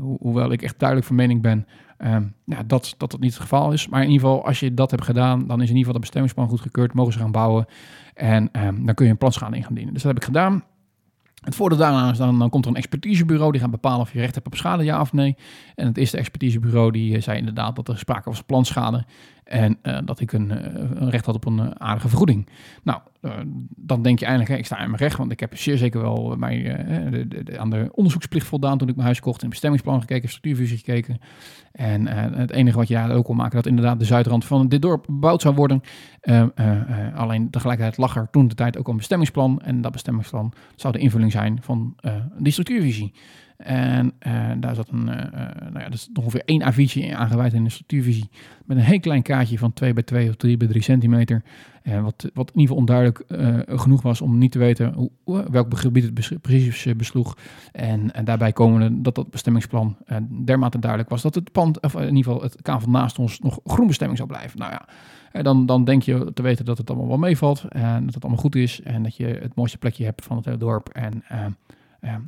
Ho- 0.00 0.16
hoewel 0.20 0.52
ik 0.52 0.62
echt 0.62 0.78
duidelijk 0.78 1.08
van 1.08 1.16
mening 1.16 1.42
ben 1.42 1.66
ehm, 2.02 2.24
ja, 2.44 2.62
dat, 2.66 2.94
dat 2.98 3.10
dat 3.10 3.20
niet 3.20 3.32
het 3.32 3.42
geval 3.42 3.72
is. 3.72 3.88
Maar 3.88 4.02
in 4.02 4.10
ieder 4.10 4.28
geval, 4.28 4.46
als 4.46 4.60
je 4.60 4.74
dat 4.74 4.90
hebt 4.90 5.04
gedaan, 5.04 5.46
dan 5.46 5.62
is 5.62 5.70
in 5.70 5.76
ieder 5.76 5.76
geval 5.76 5.92
het 5.92 6.00
bestemmingsplan 6.00 6.48
goedgekeurd. 6.48 6.94
Mogen 6.94 7.12
ze 7.12 7.18
gaan 7.18 7.32
bouwen. 7.32 7.66
En 8.14 8.48
ehm, 8.52 8.84
dan 8.84 8.94
kun 8.94 9.04
je 9.04 9.10
een 9.10 9.18
planschade 9.18 9.56
in 9.56 9.64
gaan 9.64 9.74
dienen. 9.74 9.92
Dus 9.92 10.02
dat 10.02 10.12
heb 10.12 10.20
ik 10.20 10.26
gedaan. 10.26 10.64
Het 11.44 11.54
voordeel 11.54 11.78
daaraan 11.78 12.10
is 12.10 12.18
dan, 12.18 12.38
dan 12.38 12.50
komt 12.50 12.64
er 12.64 12.70
een 12.70 12.76
expertisebureau 12.76 13.52
die 13.52 13.60
gaat 13.60 13.70
bepalen 13.70 14.00
of 14.00 14.12
je 14.12 14.18
recht 14.18 14.34
hebt 14.34 14.46
op 14.46 14.54
schade, 14.54 14.84
ja 14.84 15.00
of 15.00 15.12
nee. 15.12 15.36
En 15.74 15.86
het 15.86 15.96
eerste 15.96 16.16
expertisebureau 16.16 16.90
die 16.90 17.16
eh, 17.16 17.22
zei 17.22 17.38
inderdaad 17.38 17.76
dat 17.76 17.88
er 17.88 17.98
sprake 17.98 18.24
was 18.24 18.36
van 18.36 18.46
planschade 18.46 19.04
en 19.52 19.78
eh, 19.82 19.98
dat 20.04 20.20
ik 20.20 20.32
een, 20.32 20.50
eh, 20.50 20.80
een 20.94 21.10
recht 21.10 21.26
had 21.26 21.34
op 21.34 21.46
een 21.46 21.58
eh, 21.58 21.70
aardige 21.78 22.08
vergoeding. 22.08 22.48
Nou, 22.82 23.00
dan 23.76 24.02
denk 24.02 24.18
je 24.18 24.24
eigenlijk, 24.24 24.54
hè, 24.54 24.60
ik 24.60 24.66
sta 24.66 24.78
in 24.78 24.86
mijn 24.90 25.02
recht, 25.02 25.16
want 25.16 25.32
ik 25.32 25.40
heb 25.40 25.56
zeer 25.56 25.76
zeker 25.78 26.00
wel 26.00 26.34
mij, 26.38 26.74
eh, 26.76 27.10
de, 27.28 27.42
de- 27.44 27.58
aan 27.58 27.70
de 27.70 27.88
onderzoeksplicht 27.92 28.46
voldaan 28.46 28.78
toen 28.78 28.88
ik 28.88 28.94
mijn 28.94 29.06
huis 29.06 29.20
kocht, 29.20 29.42
in 29.42 29.48
bestemmingsplan 29.48 30.00
gekeken, 30.00 30.28
structuurvisie 30.28 30.76
gekeken. 30.76 31.18
En 31.72 32.06
het 32.38 32.50
enige 32.50 32.76
wat 32.76 32.88
je 32.88 32.94
daar 32.94 33.10
ook 33.10 33.24
kon 33.24 33.36
maken, 33.36 33.56
dat 33.56 33.66
inderdaad 33.66 33.98
de 33.98 34.04
zuidrand 34.04 34.44
van 34.44 34.68
dit 34.68 34.82
dorp 34.82 35.04
bebouwd 35.06 35.42
zou 35.42 35.54
worden. 35.54 35.80
Alleen 37.14 37.50
tegelijkertijd 37.50 37.96
lag 37.96 38.16
er 38.16 38.28
toen 38.30 38.48
de 38.48 38.54
tijd 38.54 38.78
ook 38.78 38.88
een 38.88 38.96
bestemmingsplan. 38.96 39.60
En 39.60 39.80
dat 39.80 39.92
bestemmingsplan 39.92 40.52
zou 40.76 40.92
de 40.92 40.98
invulling 40.98 41.32
zijn 41.32 41.58
van 41.62 41.96
die 42.38 42.52
structuurvisie. 42.52 43.12
En 43.62 44.12
eh, 44.18 44.50
daar 44.56 44.74
zat 44.74 44.88
een, 44.88 45.08
eh, 45.08 45.46
eh, 45.46 45.56
nou 45.60 45.78
ja, 45.78 45.88
dus 45.88 46.08
ongeveer 46.14 46.42
één 46.44 46.72
A4'tje 46.72 47.00
in 47.00 47.16
aangeweid 47.16 47.52
in 47.52 47.64
de 47.64 47.70
structuurvisie. 47.70 48.28
Met 48.64 48.76
een 48.76 48.82
heel 48.82 49.00
klein 49.00 49.22
kaartje 49.22 49.58
van 49.58 49.72
2 49.72 49.92
bij 49.92 50.02
2 50.02 50.28
of 50.28 50.36
3 50.36 50.56
bij 50.56 50.68
3 50.68 50.82
centimeter. 50.82 51.42
Eh, 51.82 52.02
wat, 52.02 52.30
wat 52.34 52.50
in 52.54 52.60
ieder 52.60 52.76
geval 52.76 52.76
onduidelijk 52.76 53.24
genoeg 53.80 54.02
was 54.02 54.20
om 54.20 54.38
niet 54.38 54.52
te 54.52 54.58
weten 54.58 54.92
hoe, 54.92 55.10
welk 55.50 55.78
gebied 55.78 56.04
het 56.04 56.40
precies 56.40 56.96
besloeg. 56.96 57.36
En, 57.72 58.12
en 58.14 58.24
daarbij 58.24 58.52
komen 58.52 59.02
dat 59.02 59.14
dat 59.14 59.30
bestemmingsplan 59.30 59.96
dermate 60.44 60.78
duidelijk 60.78 61.10
was 61.10 61.22
dat 61.22 61.34
het 61.34 61.52
pand, 61.52 61.80
of 61.80 61.94
in 61.94 62.16
ieder 62.16 62.32
geval 62.32 62.42
het 62.42 62.62
kavel 62.62 62.90
naast 62.90 63.18
ons, 63.18 63.38
nog 63.38 63.60
groen 63.64 63.86
bestemming 63.86 64.18
zou 64.18 64.30
blijven. 64.30 64.58
Nou 64.58 64.72
ja, 65.32 65.42
dan, 65.42 65.66
dan 65.66 65.84
denk 65.84 66.02
je 66.02 66.30
te 66.34 66.42
weten 66.42 66.64
dat 66.64 66.78
het 66.78 66.90
allemaal 66.90 67.08
wel 67.08 67.18
meevalt 67.18 67.64
en 67.68 68.04
dat 68.04 68.14
het 68.14 68.22
allemaal 68.22 68.42
goed 68.42 68.54
is 68.54 68.80
en 68.82 69.02
dat 69.02 69.16
je 69.16 69.26
het 69.26 69.54
mooiste 69.54 69.78
plekje 69.78 70.04
hebt 70.04 70.24
van 70.24 70.36
het 70.36 70.44
hele 70.44 70.56
dorp 70.56 70.88
en 70.88 71.24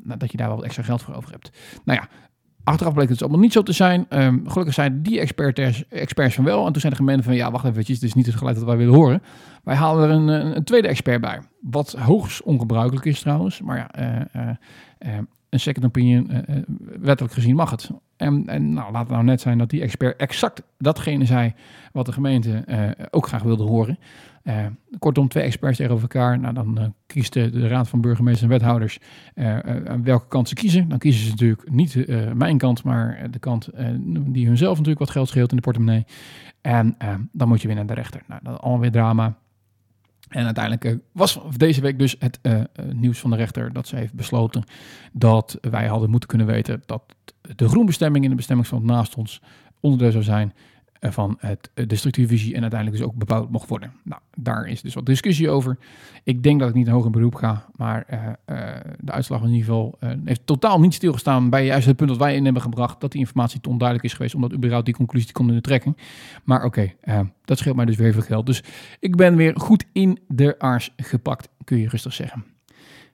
dat 0.02 0.30
je 0.30 0.36
daar 0.36 0.46
wel 0.46 0.56
wat 0.56 0.64
extra 0.64 0.82
geld 0.82 1.02
voor 1.02 1.14
over 1.14 1.30
hebt. 1.30 1.50
Nou 1.84 1.98
ja, 1.98 2.08
achteraf 2.64 2.92
bleek 2.92 3.08
het 3.08 3.12
dus 3.12 3.22
allemaal 3.22 3.42
niet 3.42 3.52
zo 3.52 3.62
te 3.62 3.72
zijn. 3.72 4.06
Ehm, 4.08 4.46
gelukkig 4.46 4.74
zijn 4.74 5.02
die 5.02 5.20
experts, 5.20 5.88
experts 5.88 6.34
van 6.34 6.44
wel 6.44 6.66
en 6.66 6.72
toen 6.72 6.80
zijn 6.80 6.92
de 6.92 6.98
gemeente 6.98 7.22
van 7.22 7.34
ja, 7.34 7.50
wacht 7.50 7.64
even, 7.64 7.78
het 7.78 8.02
is 8.02 8.14
niet 8.14 8.26
het 8.26 8.34
geluid 8.34 8.56
dat 8.56 8.64
wij 8.64 8.76
willen 8.76 8.94
horen. 8.94 9.22
Wij 9.64 9.74
halen 9.74 10.08
er 10.08 10.10
een, 10.10 10.56
een, 10.56 10.64
tweede 10.64 10.88
expert 10.88 11.20
bij, 11.20 11.40
wat 11.60 11.92
hoogst 11.92 12.42
ongebruikelijk 12.42 13.06
is 13.06 13.20
trouwens, 13.20 13.60
maar 13.60 13.76
ja, 13.76 13.90
eh, 13.90 14.20
eh, 14.32 14.56
eh, 14.98 15.18
een 15.48 15.60
second 15.60 15.84
opinion, 15.84 16.44
wettelijk 17.00 17.34
gezien 17.34 17.54
mag 17.54 17.70
het. 17.70 17.90
En, 18.16 18.44
nou, 18.72 18.92
laat 18.92 19.02
het 19.02 19.10
nou 19.10 19.24
net 19.24 19.40
zijn 19.40 19.58
dat 19.58 19.70
die 19.70 19.80
expert 19.80 20.16
exact 20.16 20.62
datgene 20.78 21.24
zei 21.24 21.54
wat 21.92 22.06
de 22.06 22.12
gemeente 22.12 22.62
eh, 22.66 22.90
ook 23.10 23.26
graag 23.26 23.42
wilde 23.42 23.62
horen. 23.62 23.98
Eh, 24.42 24.66
kortom, 24.98 25.28
twee 25.28 25.44
experts 25.44 25.76
tegenover 25.76 26.02
elkaar. 26.02 26.38
Nou, 26.38 26.54
dan 26.54 26.78
eh, 26.78 26.86
kiest 27.06 27.32
de, 27.32 27.68
Raad 27.68 27.88
van 27.88 28.00
Burgemeesters 28.00 28.42
en 28.42 28.48
Wethouders 28.48 28.98
aan 29.34 30.04
welke 30.04 30.28
kant 30.28 30.48
ze 30.48 30.54
kiezen. 30.54 30.88
Dan 30.88 30.98
kiezen 30.98 31.24
ze 31.24 31.30
natuurlijk 31.30 31.70
niet 31.70 32.06
mijn 32.34 32.58
kant, 32.58 32.84
maar 32.84 33.30
de 33.30 33.38
kant 33.38 33.68
die 34.26 34.46
hunzelf 34.46 34.72
natuurlijk 34.72 34.98
wat 34.98 35.10
geld 35.10 35.28
scheelt 35.28 35.50
in 35.50 35.56
de 35.56 35.62
portemonnee. 35.62 36.04
En 36.60 36.96
dan 37.32 37.48
moet 37.48 37.60
je 37.60 37.66
weer 37.66 37.76
naar 37.76 37.86
de 37.86 37.94
rechter. 37.94 38.22
Nou, 38.26 38.40
dat 38.42 38.54
is 38.54 38.60
allemaal 38.60 38.80
weer 38.80 38.90
drama. 38.90 39.36
En 40.28 40.44
uiteindelijk 40.44 40.84
eh, 40.84 40.94
was 41.12 41.38
deze 41.56 41.80
week 41.80 41.98
dus 41.98 42.16
het 42.18 42.38
eh, 42.42 42.60
eh, 42.60 42.66
nieuws 42.92 43.18
van 43.18 43.30
de 43.30 43.36
rechter 43.36 43.72
dat 43.72 43.86
ze 43.86 43.96
heeft 43.96 44.14
besloten 44.14 44.64
dat 45.12 45.58
wij 45.60 45.86
hadden 45.86 46.10
moeten 46.10 46.28
kunnen 46.28 46.46
weten 46.46 46.82
dat 46.86 47.02
de 47.56 47.68
groenbestemming 47.68 48.24
in 48.24 48.30
de 48.30 48.36
bestemmingsplan 48.36 48.84
naast 48.84 49.14
ons 49.14 49.40
onderdeel 49.80 50.12
zou 50.12 50.24
zijn 50.24 50.52
van 51.12 51.36
het, 51.38 51.70
eh, 51.74 51.86
de 51.86 51.96
structuurvisie 51.96 52.54
en 52.54 52.60
uiteindelijk 52.60 53.00
dus 53.00 53.10
ook 53.10 53.18
bebouwd 53.18 53.50
mocht 53.50 53.68
worden. 53.68 53.92
Nou, 54.02 54.20
daar 54.36 54.66
is 54.66 54.82
dus 54.82 54.94
wat 54.94 55.06
discussie 55.06 55.50
over. 55.50 55.78
Ik 56.24 56.42
denk 56.42 56.60
dat 56.60 56.68
ik 56.68 56.74
niet 56.74 56.88
hoog 56.88 57.04
in 57.04 57.10
beroep 57.10 57.34
ga, 57.34 57.66
maar 57.76 58.04
eh, 58.06 58.32
eh, 58.44 58.80
de 58.98 59.12
uitslag 59.12 59.40
in 59.40 59.48
ieder 59.48 59.64
geval 59.64 59.96
eh, 60.00 60.10
heeft 60.24 60.46
totaal 60.46 60.80
niet 60.80 60.94
stilgestaan 60.94 61.50
bij 61.50 61.64
juist 61.64 61.86
het 61.86 61.96
punt 61.96 62.08
dat 62.08 62.18
wij 62.18 62.34
in 62.34 62.44
hebben 62.44 62.62
gebracht, 62.62 63.00
dat 63.00 63.12
die 63.12 63.20
informatie 63.20 63.60
te 63.60 63.68
onduidelijk 63.68 64.08
is 64.08 64.14
geweest, 64.14 64.34
omdat 64.34 64.52
überhaupt 64.52 64.84
die 64.84 64.94
conclusie 64.94 65.32
konden 65.32 65.62
trekken. 65.62 65.96
Maar 66.44 66.64
oké, 66.64 66.92
eh, 67.00 67.20
dat 67.44 67.58
scheelt 67.58 67.76
mij 67.76 67.84
dus 67.84 67.96
weer 67.96 68.12
veel 68.12 68.22
geld. 68.22 68.46
Dus 68.46 68.62
ik 69.00 69.16
ben 69.16 69.36
weer 69.36 69.60
goed 69.60 69.84
in 69.92 70.18
de 70.28 70.58
aars 70.58 70.92
gepakt, 70.96 71.48
kun 71.64 71.78
je 71.78 71.88
rustig 71.88 72.12
zeggen. 72.12 72.44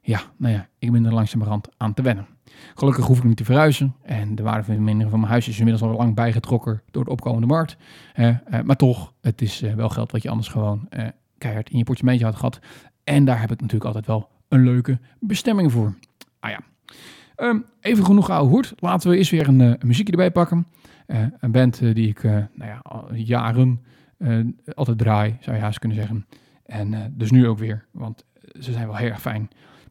Ja, 0.03 0.21
nou 0.37 0.55
ja, 0.55 0.69
ik 0.79 0.93
ben 0.93 1.05
er 1.05 1.15
langzamerhand 1.15 1.69
aan 1.77 1.95
te 1.95 2.03
wennen. 2.03 2.27
Gelukkig 2.75 3.07
hoef 3.07 3.19
ik 3.19 3.25
niet 3.25 3.37
te 3.37 3.45
verhuizen. 3.45 3.95
En 4.03 4.35
de 4.35 4.43
waarde 4.43 4.63
van 4.65 4.85
mijn 4.85 5.23
huis 5.23 5.49
is 5.49 5.59
inmiddels 5.59 5.91
al 5.91 5.97
lang 5.97 6.15
bijgetrokken 6.15 6.83
door 6.91 7.05
de 7.05 7.11
opkomende 7.11 7.47
markt. 7.47 7.77
Eh, 8.15 8.37
maar 8.65 8.77
toch, 8.77 9.13
het 9.21 9.43
is 9.43 9.63
eh, 9.63 9.75
wel 9.75 9.89
geld 9.89 10.13
wat 10.13 10.23
je 10.23 10.29
anders 10.29 10.49
gewoon 10.49 10.87
eh, 10.91 11.07
keihard 11.39 11.71
in 11.71 11.79
je 11.79 11.85
portemonneetje 11.85 12.27
had 12.27 12.37
gehad. 12.37 12.61
En 13.05 13.25
daar 13.25 13.41
heb 13.41 13.51
ik 13.51 13.61
natuurlijk 13.61 13.85
altijd 13.85 14.07
wel 14.07 14.29
een 14.49 14.65
leuke 14.65 14.99
bestemming 15.19 15.73
voor. 15.73 15.95
Ah 16.41 16.51
ja. 16.51 16.61
Ehm, 17.37 17.59
even 17.81 18.05
genoeg 18.05 18.31
oude 18.31 18.51
hoed. 18.51 18.73
Laten 18.77 19.11
we 19.11 19.17
eens 19.17 19.31
weer 19.31 19.49
een, 19.49 19.79
muziekje 19.85 20.13
erbij 20.13 20.31
pakken. 20.31 20.67
Een 21.41 21.53
band 21.53 21.79
die 21.79 22.09
ik 22.09 22.23
nou 22.23 22.49
ja, 22.71 22.81
al 22.83 23.15
jaren 23.15 23.85
altijd 24.75 24.99
draai, 24.99 25.37
zou 25.41 25.57
je 25.57 25.63
haast 25.63 25.79
kunnen 25.79 25.99
zeggen. 25.99 26.27
En 26.67 27.15
dus 27.17 27.31
nu 27.31 27.49
ook 27.49 27.59
weer, 27.59 27.85
want 27.91 28.25
ze 28.61 28.73
zijn 28.73 28.87
wel 28.87 28.97
heel 28.97 29.09
erg 29.09 29.21
fijn. 29.21 29.49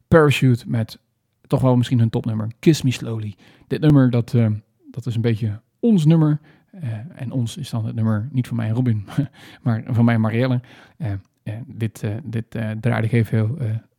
Parachute 0.08 0.64
met 0.68 1.00
toch 1.50 1.62
wel 1.62 1.76
misschien 1.76 2.00
hun 2.00 2.10
topnummer, 2.10 2.52
Kiss 2.60 2.82
Me 2.82 2.92
Slowly. 2.92 3.36
Dit 3.68 3.82
nummer, 3.82 4.10
dat, 4.10 4.34
eh, 4.34 4.48
dat 4.92 5.06
is 5.06 5.16
een 5.16 5.22
beetje 5.22 5.62
ons 5.80 6.06
nummer. 6.06 6.40
Eh, 6.72 6.90
en 7.16 7.32
ons 7.32 7.58
is 7.58 7.70
dan 7.70 7.86
het 7.86 7.96
nummer 7.96 8.30
niet 8.32 8.48
van 8.48 8.58
mij 8.58 8.68
en 8.68 8.74
Robin, 8.74 9.06
maar 9.64 9.84
van 9.88 10.06
mij 10.06 10.14
en 10.14 10.22
Marielle. 10.22 10.62
Eh, 10.98 11.12
dit 11.68 12.04
dit 12.24 12.52
draaide 12.82 13.08
ik 13.08 13.12
even 13.12 13.58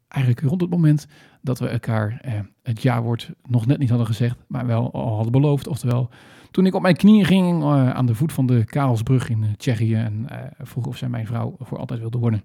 eigenlijk 0.09 0.43
rond 0.47 0.61
het 0.61 0.71
moment 0.71 1.07
dat 1.43 1.59
we 1.59 1.69
elkaar 1.69 2.21
het 2.63 2.83
jaarwoord 2.83 3.31
nog 3.47 3.67
net 3.67 3.79
niet 3.79 3.89
hadden 3.89 4.07
gezegd, 4.07 4.37
maar 4.47 4.67
wel 4.67 4.93
al 4.93 5.15
hadden 5.15 5.33
beloofd. 5.33 5.67
Oftewel, 5.67 6.11
toen 6.51 6.67
ik 6.67 6.75
op 6.75 6.83
mijn 6.83 6.97
knieën 6.97 7.25
ging 7.25 7.65
aan 7.65 8.07
de 8.07 8.15
voet 8.15 8.33
van 8.33 8.47
de 8.47 8.65
Karelsbrug 8.65 9.29
in 9.29 9.55
Tsjechië 9.57 9.95
en 9.95 10.27
vroeg 10.59 10.87
of 10.87 10.97
zij 10.97 11.09
mijn 11.09 11.27
vrouw 11.27 11.57
voor 11.59 11.79
altijd 11.79 12.01
wilde 12.01 12.19
worden. 12.19 12.45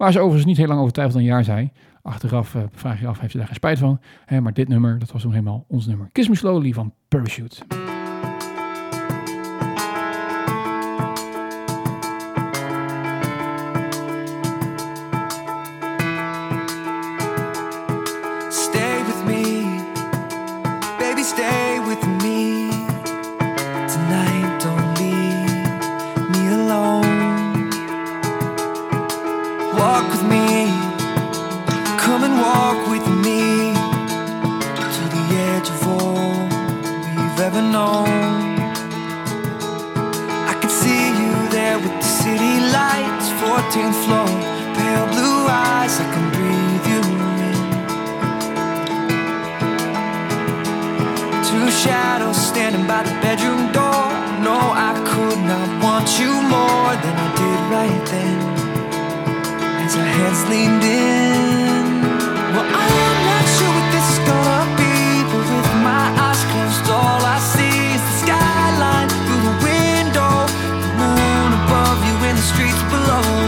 Waar 0.00 0.12
ze 0.12 0.18
overigens 0.18 0.46
niet 0.46 0.56
heel 0.56 0.66
lang 0.66 0.80
over 0.80 0.92
twijfelde 0.92 1.20
een 1.20 1.30
jaar 1.30 1.44
zei. 1.44 1.70
Achteraf 2.02 2.54
eh, 2.54 2.62
vraag 2.72 3.00
je 3.00 3.06
af, 3.06 3.20
heeft 3.20 3.32
ze 3.32 3.36
daar 3.38 3.46
geen 3.46 3.54
spijt 3.54 3.78
van? 3.78 4.00
Hè, 4.24 4.40
maar 4.40 4.52
dit 4.52 4.68
nummer, 4.68 4.98
dat 4.98 5.12
was 5.12 5.22
toen 5.22 5.32
helemaal 5.32 5.64
ons 5.68 5.86
nummer. 5.86 6.08
Kiss 6.12 6.28
Me 6.28 6.34
Slowly 6.34 6.72
van 6.72 6.94
Parachute. 7.08 7.56
Come 32.10 32.24
and 32.24 32.38
walk 32.42 32.80
with 32.90 33.06
me 33.24 33.70
to 34.96 35.02
the 35.14 35.24
edge 35.50 35.68
of 35.76 35.80
all 35.86 36.42
we've 37.14 37.40
ever 37.48 37.62
known. 37.62 38.10
I 40.52 40.54
can 40.60 40.70
see 40.82 41.04
you 41.20 41.32
there 41.56 41.78
with 41.78 41.94
the 42.02 42.10
city 42.22 42.54
lights, 42.78 43.26
14th 43.42 43.98
floor, 44.04 44.30
pale 44.78 45.06
blue 45.14 45.40
eyes. 45.70 45.94
I 46.04 46.06
can 46.14 46.26
breathe 46.36 46.86
you 46.92 47.02
in. 47.46 47.58
Two 51.48 51.66
shadows 51.84 52.38
standing 52.50 52.86
by 52.88 53.02
the 53.04 53.14
bedroom 53.24 53.62
door. 53.78 54.06
No, 54.48 54.58
I 54.88 54.92
could 55.10 55.40
not 55.52 55.68
want 55.84 56.08
you 56.18 56.32
more 56.56 56.92
than 57.04 57.14
I 57.26 57.28
did 57.40 57.60
right 57.76 58.02
then. 58.12 58.38
As 59.84 59.94
our 59.94 60.10
heads 60.18 60.42
leaned 60.50 60.82
in. 60.82 61.79
Below. 72.90 73.39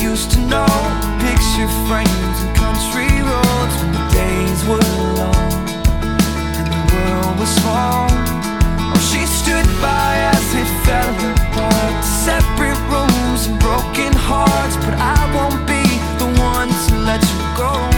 Used 0.00 0.30
to 0.32 0.40
know. 0.40 0.66
Picture 1.20 1.68
frames 1.88 2.38
and 2.42 2.52
country 2.56 3.10
roads 3.22 3.74
when 3.80 3.92
the 3.92 4.04
days 4.12 4.60
were 4.68 4.86
long 5.18 5.52
and 6.58 6.68
the 6.72 6.82
world 6.94 7.38
was 7.38 7.50
small. 7.60 8.08
Oh, 8.10 9.00
she 9.10 9.26
stood 9.26 9.66
by 9.82 10.10
as 10.34 10.46
it 10.54 10.70
fell 10.84 11.14
apart. 11.34 12.04
Separate 12.04 12.80
rooms 12.92 13.46
and 13.46 13.58
broken 13.58 14.12
hearts, 14.14 14.76
but 14.84 14.94
I 14.94 15.18
won't 15.34 15.66
be 15.66 15.82
the 16.18 16.28
one 16.40 16.68
to 16.68 16.94
let 17.04 17.22
you 17.22 17.56
go. 17.56 17.97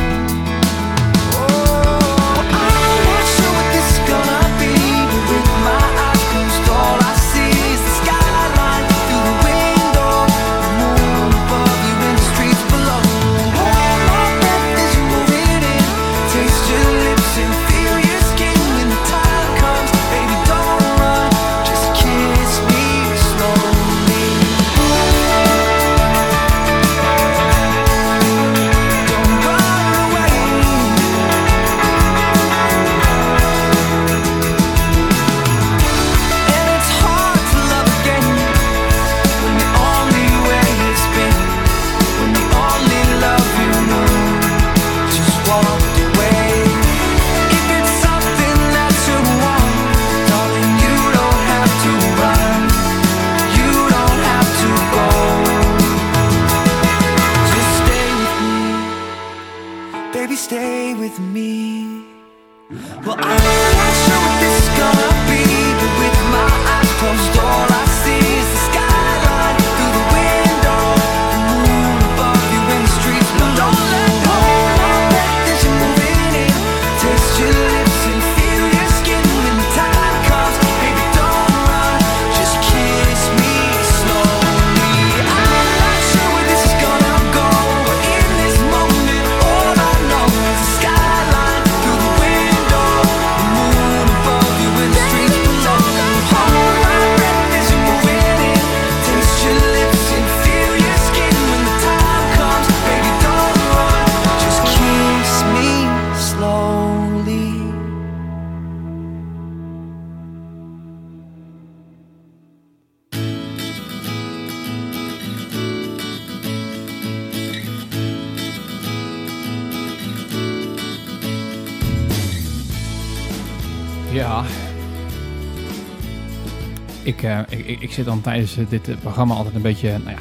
Ik, 127.21 127.27
eh, 127.27 127.39
ik, 127.49 127.67
ik, 127.67 127.81
ik 127.81 127.93
zit 127.93 128.05
dan 128.05 128.21
tijdens 128.21 128.57
dit 128.69 129.01
programma 129.01 129.35
altijd 129.35 129.55
een 129.55 129.63
beetje 129.63 129.89
nou 129.89 130.11
ja, 130.11 130.17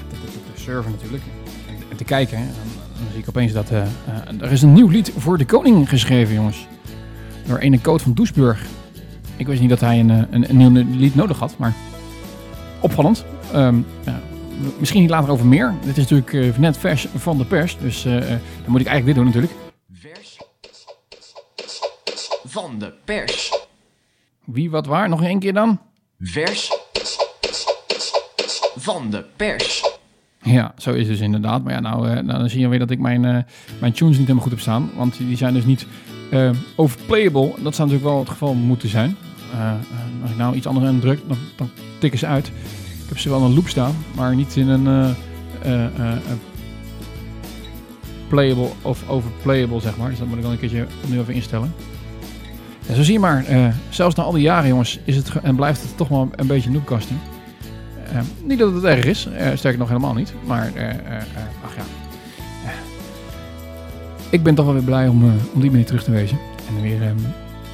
te, 0.55 0.61
surfen 0.61 0.91
natuurlijk. 0.91 1.23
En, 1.89 1.97
te 1.97 2.03
kijken. 2.03 2.37
En 2.37 2.47
dan, 2.97 3.07
zie 3.11 3.19
ik 3.19 3.29
opeens 3.29 3.51
dat 3.51 3.69
eh, 3.69 3.81
eh, 3.81 4.41
er 4.41 4.51
is 4.51 4.61
een 4.61 4.73
nieuw 4.73 4.87
lied 4.87 5.11
voor 5.17 5.37
de 5.37 5.45
koning 5.45 5.89
geschreven, 5.89 6.35
jongens. 6.35 6.67
Door 7.47 7.57
ene 7.57 7.81
Coot 7.81 8.01
van 8.01 8.13
Doesburg. 8.13 8.65
Ik 9.35 9.47
wist 9.47 9.61
niet 9.61 9.69
dat 9.69 9.79
hij 9.79 9.99
een, 9.99 10.09
een, 10.09 10.49
een 10.49 10.57
nieuw 10.57 10.85
lied 10.89 11.15
nodig 11.15 11.39
had, 11.39 11.57
maar 11.57 11.73
opvallend. 12.79 13.25
Ehm, 13.53 13.77
ja, 14.05 14.19
misschien 14.79 15.01
niet 15.01 15.09
later 15.09 15.31
over 15.31 15.45
meer. 15.45 15.73
Dit 15.85 15.97
is 15.97 16.07
natuurlijk 16.07 16.57
net 16.57 16.77
vers 16.77 17.07
van 17.15 17.37
de 17.37 17.45
pers, 17.45 17.77
dus 17.77 18.03
dan 18.03 18.39
moet 18.65 18.81
ik 18.81 18.87
eigenlijk 18.87 19.05
dit 19.05 19.15
doen 19.15 19.25
natuurlijk. 19.25 19.53
Vers 19.91 20.37
van 22.45 22.79
de 22.79 22.93
pers. 23.05 23.67
Wie, 24.45 24.69
wat, 24.69 24.85
waar? 24.85 25.09
Nog 25.09 25.23
één 25.23 25.39
keer 25.39 25.53
dan? 25.53 25.79
Vers 26.19 26.78
van 28.79 29.09
de 29.09 29.25
pers. 29.35 29.97
Ja, 30.41 30.73
zo 30.77 30.91
is 30.91 30.99
het 30.99 31.07
dus 31.07 31.19
inderdaad. 31.19 31.63
Maar 31.63 31.73
ja, 31.73 31.79
nou, 31.79 32.07
eh, 32.07 32.13
nou 32.13 32.39
dan 32.39 32.49
zie 32.49 32.59
je 32.59 32.67
weer 32.67 32.79
dat 32.79 32.89
ik 32.89 32.99
mijn, 32.99 33.25
eh, 33.25 33.37
mijn 33.79 33.93
tunes 33.93 34.17
niet 34.17 34.27
helemaal 34.27 34.41
goed 34.41 34.51
heb 34.51 34.61
staan. 34.61 34.89
Want 34.95 35.17
die 35.17 35.37
zijn 35.37 35.53
dus 35.53 35.65
niet 35.65 35.87
eh, 36.31 36.49
overplayable. 36.75 37.53
Dat 37.61 37.75
zou 37.75 37.89
natuurlijk 37.89 38.03
wel 38.03 38.19
het 38.19 38.29
geval 38.29 38.53
moeten 38.53 38.89
zijn. 38.89 39.15
Als 40.21 40.31
ik 40.31 40.37
nou 40.37 40.55
iets 40.55 40.67
anders 40.67 40.85
aan 40.85 40.99
druk, 40.99 41.19
dan, 41.27 41.37
dan 41.55 41.69
tikken 41.99 42.19
ze 42.19 42.25
uit. 42.25 42.47
Ik 42.47 43.09
heb 43.09 43.17
ze 43.17 43.29
wel 43.29 43.39
in 43.39 43.45
een 43.45 43.53
loop 43.53 43.67
staan, 43.67 43.95
maar 44.15 44.35
niet 44.35 44.55
in 44.55 44.67
een 44.67 45.15
playable 48.27 48.69
of 48.81 49.09
overplayable, 49.09 49.79
zeg 49.79 49.97
maar. 49.97 50.09
Dus 50.09 50.19
dat 50.19 50.27
moet 50.27 50.37
ik 50.37 50.43
wel 50.43 50.51
een 50.51 50.59
keertje 50.59 50.87
opnieuw 51.03 51.21
even 51.21 51.33
instellen. 51.33 51.73
Zo 52.93 53.03
zie 53.03 53.13
je 53.13 53.19
maar, 53.19 53.45
zelfs 53.89 54.15
na 54.15 54.23
al 54.23 54.31
die 54.31 54.41
jaren 54.41 54.67
jongens, 54.67 54.99
is 55.03 55.15
het 55.15 55.31
en 55.41 55.55
blijft 55.55 55.81
het 55.81 55.97
toch 55.97 56.07
wel 56.07 56.29
een 56.35 56.47
beetje 56.47 56.69
noobcasting. 56.69 57.19
Eh, 58.13 58.21
niet 58.43 58.59
dat 58.59 58.73
het 58.73 58.83
erg 58.83 59.05
is, 59.05 59.25
eh, 59.25 59.47
sterker 59.55 59.79
nog 59.79 59.87
helemaal 59.87 60.13
niet. 60.13 60.33
Maar, 60.45 60.71
eh, 60.75 60.87
ach 61.63 61.75
ja. 61.75 61.83
Ik 64.29 64.43
ben 64.43 64.55
toch 64.55 64.65
wel 64.65 64.73
weer 64.73 64.83
blij 64.83 65.07
om, 65.07 65.23
eh, 65.23 65.31
om 65.53 65.61
die 65.61 65.69
manier 65.69 65.85
terug 65.85 66.03
te 66.03 66.11
wezen. 66.11 66.37
En 66.67 66.81
weer 66.81 67.01
ehm, 67.01 67.17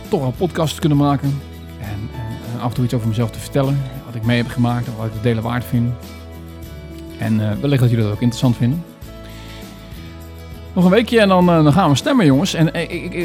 toch 0.07 0.19
wel 0.19 0.33
podcast 0.37 0.73
te 0.73 0.79
kunnen 0.79 0.97
maken. 0.97 1.41
En, 1.79 2.09
af 2.61 2.67
en 2.69 2.73
toe 2.73 2.83
iets 2.83 2.93
over 2.93 3.07
mezelf 3.07 3.31
te 3.31 3.39
vertellen. 3.39 3.77
Wat 4.05 4.15
ik 4.15 4.25
mee 4.25 4.37
heb 4.37 4.47
gemaakt 4.47 4.87
en 4.87 4.93
wat 4.97 5.05
ik 5.05 5.13
het 5.13 5.23
delen 5.23 5.43
waard 5.43 5.63
vind. 5.63 5.93
En 7.17 7.61
wellicht 7.61 7.81
dat 7.81 7.89
jullie 7.89 8.05
dat 8.05 8.13
ook 8.13 8.21
interessant 8.21 8.55
vinden. 8.55 8.83
Nog 10.73 10.83
een 10.83 10.91
weekje 10.91 11.19
en 11.19 11.27
dan, 11.27 11.45
dan 11.45 11.73
gaan 11.73 11.89
we 11.89 11.95
stemmen, 11.95 12.25
jongens. 12.25 12.53
En 12.53 12.71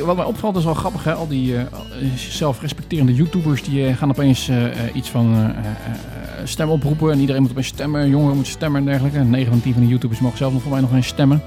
wat 0.05 0.17
mij 0.17 0.25
opvalt 0.25 0.57
is 0.57 0.65
wel 0.65 0.75
grappig, 0.75 1.05
hè? 1.05 1.13
Al 1.13 1.29
die 1.29 1.55
zelfrespecterende 2.17 3.15
YouTubers 3.15 3.63
die 3.63 3.95
gaan 3.95 4.11
opeens 4.11 4.51
iets 4.95 5.11
van 5.11 5.55
stem 6.45 6.69
oproepen. 6.69 7.13
En 7.13 7.19
iedereen 7.21 7.43
moet 7.43 7.51
opeens 7.51 7.67
stemmen. 7.67 8.09
Jongeren 8.09 8.35
moeten 8.35 8.53
stemmen 8.53 8.81
en 8.81 8.87
dergelijke. 8.87 9.19
9 9.19 9.51
van 9.53 9.61
10 9.61 9.73
van 9.73 9.83
de 9.83 9.89
YouTubers 9.89 10.21
mogen 10.21 10.39
zelf 10.39 10.53
nog 10.53 10.63
voor 10.63 10.73
mij 10.73 10.81
nog 10.81 10.93
eens 10.95 11.07
stemmen. 11.07 11.43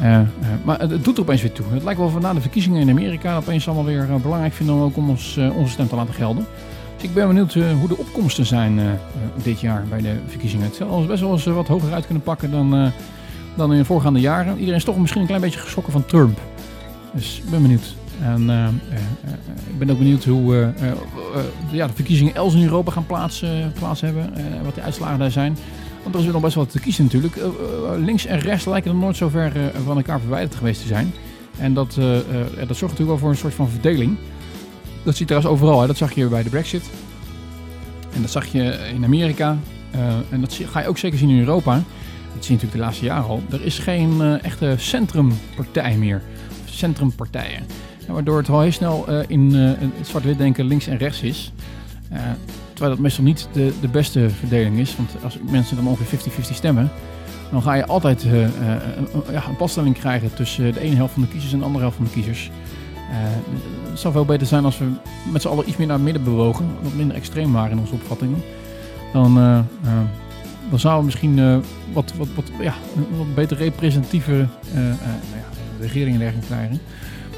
Eh, 0.00 0.20
eh, 0.20 0.26
maar 0.64 0.80
het, 0.80 1.04
doet 1.04 1.16
er 1.16 1.22
opeens 1.22 1.42
weer 1.42 1.52
toe. 1.52 1.66
Het 1.70 1.82
lijkt 1.82 2.00
wel 2.00 2.08
van 2.08 2.22
na 2.22 2.34
de 2.34 2.40
verkiezingen 2.40 2.80
in 2.80 2.90
Amerika 2.90 3.36
opeens 3.36 3.66
allemaal 3.66 3.84
weer 3.84 4.10
eh, 4.10 4.14
belangrijk 4.14 4.52
vinden 4.52 4.74
om 4.74 4.80
ook 4.80 4.96
om 4.96 5.10
ons, 5.10 5.36
eh, 5.36 5.56
onze 5.56 5.72
stem 5.72 5.88
te 5.88 5.94
laten 5.94 6.14
gelden. 6.14 6.46
Dus 7.00 7.08
ik 7.08 7.14
ben 7.14 7.26
benieuwd 7.26 7.54
eh, 7.54 7.72
hoe 7.78 7.88
de 7.88 7.96
opkomsten 7.96 8.46
zijn 8.46 8.78
eh, 8.78 8.92
eh, 8.92 8.98
dit 9.42 9.60
jaar 9.60 9.84
bij 9.88 10.00
de 10.00 10.14
verkiezingen. 10.26 10.66
Het 10.66 10.74
zal 10.74 11.06
best 11.06 11.20
wel 11.20 11.32
eens 11.32 11.46
eh, 11.46 11.54
wat 11.54 11.68
hoger 11.68 11.92
uit 11.92 12.04
kunnen 12.04 12.22
pakken 12.22 12.50
dan, 12.50 12.74
eh, 12.74 12.86
dan 13.54 13.72
in 13.72 13.78
de 13.78 13.84
voorgaande 13.84 14.20
jaren. 14.20 14.52
Iedereen 14.54 14.78
is 14.78 14.84
toch 14.84 14.98
misschien 14.98 15.20
een 15.20 15.26
klein 15.26 15.42
beetje 15.42 15.60
geschrokken 15.60 15.92
van 15.92 16.06
Trump. 16.06 16.38
Dus 17.12 17.40
ik 17.44 17.50
ben 17.50 17.62
benieuwd. 17.62 17.94
En 18.22 18.50
eh, 18.50 18.64
eh, 18.64 18.70
eh, 19.24 19.32
ik 19.70 19.78
ben 19.78 19.90
ook 19.90 19.98
benieuwd 19.98 20.24
hoe 20.24 20.72
ja, 21.70 21.86
de 21.86 21.92
verkiezingen 21.94 22.34
elders 22.34 22.56
in 22.60 22.66
Europa 22.66 22.92
gaan 22.92 23.06
plaats, 23.06 23.44
plaats 23.74 24.00
hebben. 24.00 24.34
En 24.34 24.64
wat 24.64 24.74
de 24.74 24.82
uitslagen 24.82 25.18
daar 25.18 25.30
zijn. 25.30 25.56
Want 26.02 26.14
er 26.14 26.20
is 26.20 26.24
weer 26.24 26.32
nog 26.32 26.42
best 26.42 26.54
wel 26.54 26.66
te 26.66 26.80
kiezen 26.80 27.04
natuurlijk. 27.04 27.36
Links 27.96 28.26
en 28.26 28.38
rechts 28.38 28.64
lijken 28.64 28.90
er 28.90 28.96
nooit 28.96 29.16
zo 29.16 29.28
ver 29.28 29.52
van 29.84 29.96
elkaar 29.96 30.20
verwijderd 30.20 30.54
geweest 30.54 30.80
te 30.80 30.86
zijn. 30.86 31.12
En 31.58 31.74
dat, 31.74 31.94
dat 31.94 32.76
zorgt 32.76 32.80
natuurlijk 32.80 33.08
wel 33.08 33.18
voor 33.18 33.30
een 33.30 33.36
soort 33.36 33.54
van 33.54 33.68
verdeling. 33.68 34.16
Dat 35.02 35.16
zie 35.16 35.26
je 35.26 35.32
trouwens 35.32 35.52
overal. 35.52 35.80
Hè. 35.80 35.86
Dat 35.86 35.96
zag 35.96 36.12
je 36.12 36.26
bij 36.26 36.42
de 36.42 36.50
brexit. 36.50 36.90
En 38.14 38.20
dat 38.20 38.30
zag 38.30 38.46
je 38.46 38.90
in 38.94 39.04
Amerika. 39.04 39.58
En 40.30 40.40
dat 40.40 40.60
ga 40.70 40.80
je 40.80 40.88
ook 40.88 40.98
zeker 40.98 41.18
zien 41.18 41.28
in 41.28 41.38
Europa. 41.38 41.74
Dat 42.34 42.44
zie 42.44 42.56
je 42.56 42.62
natuurlijk 42.62 42.72
de 42.72 42.78
laatste 42.78 43.04
jaren 43.04 43.28
al. 43.28 43.42
Er 43.50 43.64
is 43.64 43.78
geen 43.78 44.40
echte 44.42 44.74
centrumpartij 44.78 45.96
meer. 45.96 46.22
Centrumpartijen. 46.64 47.62
Waardoor 48.12 48.38
het 48.38 48.48
al 48.48 48.60
heel 48.60 48.72
snel 48.72 49.08
eh, 49.08 49.18
in 49.26 49.54
eh, 49.54 49.88
het 49.98 50.06
zwart-wit 50.06 50.38
denken 50.38 50.64
links 50.64 50.86
en 50.86 50.96
rechts 50.96 51.22
is. 51.22 51.52
Eh, 52.08 52.20
terwijl 52.68 52.90
dat 52.90 52.98
meestal 52.98 53.24
niet 53.24 53.48
de, 53.52 53.72
de 53.80 53.88
beste 53.88 54.30
verdeling 54.30 54.78
is. 54.78 54.96
Want 54.96 55.10
als 55.22 55.38
mensen 55.50 55.76
dan 55.76 55.86
ongeveer 55.86 56.18
50-50 56.18 56.54
stemmen, 56.54 56.90
dan 57.50 57.62
ga 57.62 57.74
je 57.74 57.86
altijd 57.86 58.22
ja, 59.30 59.48
een 59.48 59.56
passtelling 59.56 59.98
krijgen 59.98 60.34
tussen 60.34 60.72
de 60.72 60.80
ene 60.80 60.96
helft 60.96 61.12
van 61.12 61.22
de 61.22 61.28
kiezers 61.28 61.52
en 61.52 61.58
de 61.58 61.64
andere 61.64 61.82
helft 61.82 61.96
van 61.96 62.06
de 62.06 62.10
kiezers. 62.10 62.50
Het 63.90 63.98
zou 63.98 64.12
veel 64.12 64.24
beter 64.24 64.46
zijn 64.46 64.64
als 64.64 64.78
we 64.78 64.86
met 65.32 65.42
z'n 65.42 65.48
allen 65.48 65.68
iets 65.68 65.76
meer 65.76 65.86
naar 65.86 66.00
midden 66.00 66.24
bewogen, 66.24 66.66
wat 66.82 66.94
minder 66.94 67.16
extreem 67.16 67.52
waren 67.52 67.70
in 67.70 67.78
onze 67.78 67.94
opvattingen. 67.94 68.42
Dan, 69.12 69.34
dan 70.70 70.78
zouden 70.78 71.00
we 71.00 71.04
misschien 71.04 71.62
wat, 71.92 72.12
wat, 72.16 72.28
wat, 72.34 72.50
ja, 72.60 72.74
een 72.96 73.16
wat 73.16 73.34
beter 73.34 73.56
representatieve 73.56 74.46
nou 74.74 74.96
regeringen 75.80 76.12
en 76.12 76.18
dergelijke 76.18 76.54
krijgen. 76.54 76.80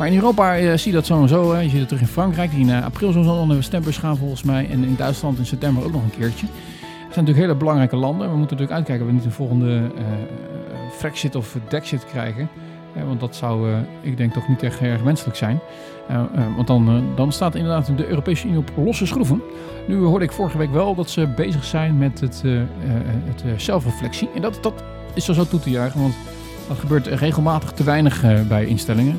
Maar 0.03 0.11
in 0.11 0.17
Europa 0.17 0.57
eh, 0.57 0.77
zie 0.77 0.91
je 0.91 0.97
dat 0.97 1.07
zo 1.07 1.23
en 1.23 1.29
zo. 1.29 1.53
Hè. 1.53 1.61
Je 1.61 1.69
ziet 1.69 1.79
het 1.79 1.89
terug 1.89 2.03
in 2.03 2.09
Frankrijk, 2.09 2.51
die 2.51 2.61
in 2.61 2.71
eh, 2.71 2.85
april 2.85 3.13
zo 3.13 3.23
zal 3.23 3.47
naar 3.47 3.57
de 3.57 3.63
stembus 3.63 3.97
gaan 3.97 4.17
volgens 4.17 4.43
mij. 4.43 4.69
En 4.71 4.85
in 4.85 4.97
Duitsland 4.97 5.39
in 5.39 5.47
september 5.47 5.85
ook 5.85 5.93
nog 5.93 6.03
een 6.03 6.11
keertje. 6.11 6.47
Het 6.47 7.15
zijn 7.15 7.25
natuurlijk 7.25 7.39
hele 7.39 7.55
belangrijke 7.55 7.97
landen. 7.97 8.31
We 8.31 8.37
moeten 8.37 8.57
natuurlijk 8.57 8.73
uitkijken 8.73 9.05
of 9.05 9.11
we 9.11 9.17
niet 9.17 9.25
een 9.25 9.33
volgende 9.33 9.91
eh, 9.97 10.03
Frexit 10.97 11.35
of 11.35 11.57
Dexit 11.69 12.07
krijgen. 12.07 12.49
Want 13.07 13.21
dat 13.21 13.37
zou, 13.37 13.69
ik 14.01 14.17
denk, 14.17 14.33
toch 14.33 14.49
niet 14.49 14.63
echt 14.63 14.81
erg 14.81 15.03
wenselijk 15.03 15.37
zijn. 15.37 15.61
Want 16.57 16.67
dan, 16.67 17.05
dan 17.17 17.33
staat 17.33 17.55
inderdaad 17.55 17.97
de 17.97 18.07
Europese 18.07 18.47
Unie 18.47 18.59
op 18.59 18.71
losse 18.77 19.07
schroeven. 19.07 19.43
Nu 19.89 19.97
hoorde 19.99 20.25
ik 20.25 20.33
vorige 20.33 20.59
week 20.59 20.73
wel 20.73 20.95
dat 20.95 21.11
ze 21.11 21.27
bezig 21.27 21.65
zijn 21.65 21.99
met 21.99 22.21
het, 22.21 22.43
het 23.25 23.63
zelfreflectie. 23.63 24.29
En 24.35 24.43
dat, 24.43 24.59
dat 24.63 24.85
is 25.15 25.29
er 25.29 25.35
zo 25.35 25.45
toe 25.45 25.61
te 25.61 25.71
juichen, 25.71 26.01
want 26.01 26.15
dat 26.69 26.79
gebeurt 26.79 27.07
regelmatig 27.07 27.73
te 27.73 27.85
weinig 27.85 28.25
bij 28.49 28.67
instellingen 28.67 29.19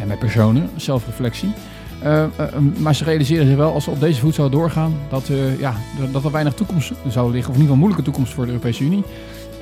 en 0.00 0.08
bij 0.08 0.16
personen, 0.16 0.68
zelfreflectie. 0.76 1.52
Eh, 2.02 2.22
eh, 2.22 2.30
maar 2.78 2.94
ze 2.94 3.04
realiseren 3.04 3.46
zich 3.46 3.56
wel, 3.56 3.72
als 3.72 3.84
ze 3.84 3.90
op 3.90 4.00
deze 4.00 4.20
voet 4.20 4.34
zouden 4.34 4.58
doorgaan, 4.58 4.94
dat, 5.08 5.28
eh, 5.28 5.60
ja, 5.60 5.74
dat 6.12 6.24
er 6.24 6.30
weinig 6.30 6.54
toekomst 6.54 6.92
zou 7.08 7.32
liggen. 7.32 7.50
Of 7.50 7.56
in 7.56 7.62
ieder 7.62 7.74
geval 7.74 7.76
moeilijke 7.76 8.02
toekomst 8.02 8.32
voor 8.32 8.44
de 8.44 8.50
Europese 8.50 8.84
Unie. 8.84 9.04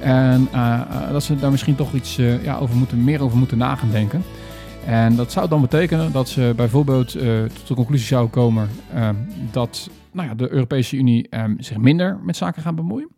En 0.00 0.48
eh, 0.52 0.80
eh, 0.80 1.10
dat 1.12 1.22
ze 1.22 1.36
daar 1.36 1.50
misschien 1.50 1.74
toch 1.74 1.94
iets 1.94 2.18
eh, 2.18 2.44
ja, 2.44 2.56
over 2.58 2.76
moeten, 2.76 3.04
meer 3.04 3.22
over 3.22 3.38
moeten 3.38 3.58
na 3.58 3.74
gaan 3.76 3.90
denken. 3.90 4.22
En 4.86 5.16
dat 5.16 5.32
zou 5.32 5.48
dan 5.48 5.60
betekenen 5.60 6.12
dat 6.12 6.28
ze 6.28 6.52
bijvoorbeeld 6.56 7.14
eh, 7.14 7.42
tot 7.42 7.68
de 7.68 7.74
conclusie 7.74 8.06
zouden 8.06 8.30
komen 8.30 8.68
eh, 8.94 9.08
dat 9.50 9.90
nou 10.12 10.28
ja, 10.28 10.34
de 10.34 10.50
Europese 10.50 10.96
Unie 10.96 11.28
eh, 11.28 11.44
zich 11.58 11.76
minder 11.76 12.18
met 12.22 12.36
zaken 12.36 12.62
gaat 12.62 12.74
bemoeien. 12.74 13.08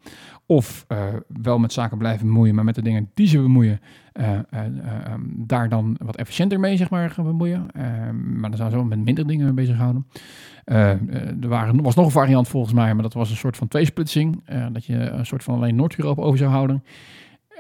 Of 0.47 0.85
eh, 0.89 1.07
wel 1.27 1.59
met 1.59 1.73
zaken 1.73 1.99
blijven 1.99 2.27
bemoeien, 2.27 2.55
maar 2.55 2.65
met 2.65 2.75
de 2.75 2.83
dingen 2.83 3.11
die 3.15 3.27
ze 3.27 3.39
bemoeien, 3.39 3.81
eh, 4.13 4.33
eh, 4.33 4.43
eh, 4.51 4.65
ehm, 5.05 5.21
daar 5.27 5.69
dan 5.69 5.97
wat 6.03 6.17
efficiënter 6.17 6.61
mee 6.61 6.77
zeg 6.77 6.91
maar, 6.91 7.11
gaan 7.11 7.25
bemoeien. 7.25 7.71
Eh, 7.71 7.83
maar 8.11 8.51
dan 8.51 8.57
zouden 8.59 8.81
ze 8.81 8.87
met 8.87 9.05
minder 9.05 9.27
dingen 9.27 9.55
bezighouden. 9.55 10.07
Eh, 10.65 10.91
eh, 10.91 10.99
er 11.43 11.49
waren, 11.49 11.83
was 11.83 11.95
nog 11.95 12.05
een 12.05 12.11
variant 12.11 12.49
volgens 12.49 12.73
mij, 12.75 12.95
maar 12.95 13.03
dat 13.03 13.15
was 13.15 13.31
een 13.31 13.37
soort 13.37 13.57
van 13.57 13.69
tweesplitsing. 13.69 14.43
dat 14.73 14.85
je 14.85 14.95
een 14.95 15.27
soort 15.27 15.45
van 15.45 15.55
alleen 15.55 15.77
Noord-Europa 15.77 16.23
over 16.23 16.39
zou 16.39 16.51
houden. 16.51 16.85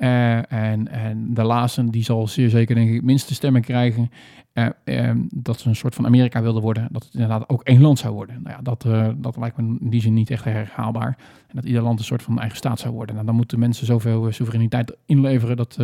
Eh, 0.02 0.52
en, 0.52 0.88
en 0.88 1.34
de 1.34 1.42
laatste, 1.42 1.90
die 1.90 2.04
zal 2.04 2.28
zeer 2.28 2.48
zeker 2.48 2.74
denk 2.74 2.90
ik 2.90 3.02
minste 3.02 3.34
stemmen 3.34 3.60
krijgen. 3.60 4.10
eh, 4.52 4.66
eh, 4.84 5.16
dat 5.30 5.60
ze 5.60 5.68
een 5.68 5.76
soort 5.76 5.94
van 5.94 6.06
Amerika 6.06 6.42
wilden 6.42 6.62
worden. 6.62 6.88
Dat 6.90 7.04
het 7.04 7.14
inderdaad 7.14 7.48
ook 7.48 7.62
één 7.62 7.80
land 7.80 7.98
zou 7.98 8.14
worden. 8.14 8.42
Nou 8.42 8.56
ja, 8.56 8.62
dat, 8.62 8.84
eh, 8.84 9.08
dat 9.16 9.36
lijkt 9.36 9.56
me 9.56 9.76
in 9.80 9.90
die 9.90 10.00
zin 10.00 10.14
niet 10.14 10.30
echt 10.30 10.46
erg 10.46 10.70
haalbaar. 10.70 11.16
En 11.48 11.54
dat 11.54 11.64
ieder 11.64 11.82
land 11.82 11.98
een 11.98 12.04
soort 12.04 12.22
van 12.22 12.38
eigen 12.38 12.56
staat 12.56 12.78
zou 12.80 12.94
worden. 12.94 13.14
Nou, 13.14 13.26
dan 13.26 13.36
moeten 13.36 13.58
mensen 13.58 13.86
zoveel 13.86 14.32
soevereiniteit 14.32 14.96
inleveren. 15.06 15.56
Dat, 15.56 15.76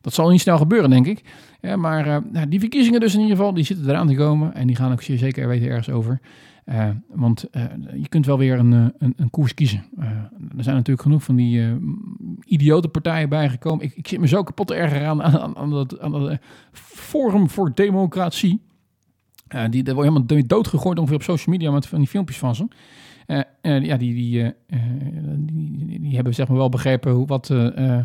dat 0.00 0.12
zal 0.14 0.30
niet 0.30 0.40
snel 0.40 0.58
gebeuren, 0.58 0.90
denk 0.90 1.06
ik. 1.06 1.22
Ja, 1.60 1.76
maar 1.76 2.22
nou, 2.32 2.48
die 2.48 2.60
verkiezingen 2.60 3.00
dus 3.00 3.14
in 3.14 3.20
ieder 3.20 3.36
geval, 3.36 3.54
die 3.54 3.64
zitten 3.64 3.88
eraan 3.88 4.06
te 4.08 4.14
komen. 4.14 4.54
En 4.54 4.66
die 4.66 4.76
gaan 4.76 4.92
ook 4.92 5.02
zeer 5.02 5.18
zeker 5.18 5.48
weten 5.48 5.68
ergens 5.68 5.90
over. 5.90 6.20
Eh, 6.64 6.88
want 7.08 7.50
eh, 7.50 7.64
je 7.96 8.08
kunt 8.08 8.26
wel 8.26 8.38
weer 8.38 8.58
een, 8.58 8.72
eh, 8.72 8.86
een, 8.98 9.14
een 9.16 9.30
koers 9.30 9.54
kiezen. 9.54 9.84
Er 10.56 10.62
zijn 10.62 10.76
natuurlijk 10.76 11.02
genoeg 11.02 11.22
van 11.22 11.36
die 11.36 11.78
idiote 12.44 12.88
partijen 12.88 13.28
bijgekomen. 13.28 13.84
Ik, 13.84 13.96
ik 13.96 14.08
zit 14.08 14.20
me 14.20 14.26
zo 14.26 14.42
kapot 14.42 14.70
erger 14.70 15.06
aan, 15.06 15.22
aan, 15.22 15.56
aan, 15.56 15.70
dat, 15.70 16.00
aan 16.00 16.12
dat 16.12 16.38
Forum 16.72 17.50
voor 17.50 17.74
Democratie. 17.74 18.60
Die, 19.70 19.82
daar 19.82 19.94
wordt 19.94 20.10
helemaal 20.10 20.46
doodgegooid 20.46 20.98
ongeveer 20.98 21.16
op 21.16 21.22
social 21.22 21.56
media 21.56 21.70
met 21.70 21.86
van 21.86 21.98
die 21.98 22.08
filmpjes 22.08 22.38
van 22.38 22.54
ze. 22.54 22.68
Eh, 23.26 23.84
ja, 23.84 23.96
die, 23.96 24.14
die, 24.14 24.54
die, 25.36 26.00
die, 26.00 26.14
hebben 26.14 26.34
zeg 26.34 26.48
maar 26.48 26.56
wel 26.56 26.68
begrepen 26.68 27.12
hoe, 27.12 27.26
wat, 27.26 27.50
eh, 27.50 28.00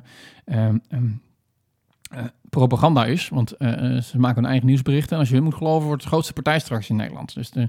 eh, 2.09 2.23
propaganda 2.49 3.05
is. 3.05 3.29
Want 3.29 3.51
eh, 3.51 3.95
eh, 3.95 4.01
ze 4.01 4.19
maken 4.19 4.41
hun 4.41 4.49
eigen 4.49 4.67
nieuwsberichten. 4.67 5.11
En 5.13 5.19
als 5.19 5.29
je 5.29 5.35
hun 5.35 5.43
moet 5.43 5.53
geloven, 5.53 5.87
wordt 5.87 6.01
het 6.01 6.01
de 6.01 6.07
grootste 6.07 6.33
partij 6.33 6.59
straks 6.59 6.89
in 6.89 6.95
Nederland. 6.95 7.33
Dus 7.33 7.49
de, 7.51 7.67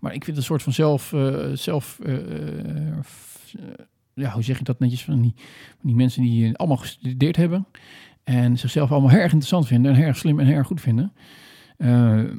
maar 0.00 0.14
ik 0.14 0.24
vind 0.24 0.36
een 0.36 0.42
soort 0.42 0.62
van 0.62 0.72
zelf... 0.72 1.14
zelf 1.54 1.98
ja, 4.14 4.32
hoe 4.32 4.42
zeg 4.42 4.58
je 4.58 4.64
dat 4.64 4.78
netjes? 4.78 5.04
Van 5.04 5.20
die, 5.20 5.32
van 5.36 5.80
die 5.82 5.94
mensen 5.94 6.22
die 6.22 6.56
allemaal 6.56 6.76
gestudeerd 6.76 7.36
hebben. 7.36 7.66
En 8.24 8.58
zichzelf 8.58 8.90
allemaal 8.90 9.10
heel 9.10 9.18
erg 9.26 9.32
interessant 9.32 9.66
vinden. 9.66 9.90
En 9.92 9.96
heel 9.96 10.06
erg 10.06 10.16
slim 10.16 10.40
en 10.40 10.46
heel 10.46 10.56
erg 10.56 10.66
goed 10.66 10.80
vinden. 10.80 11.12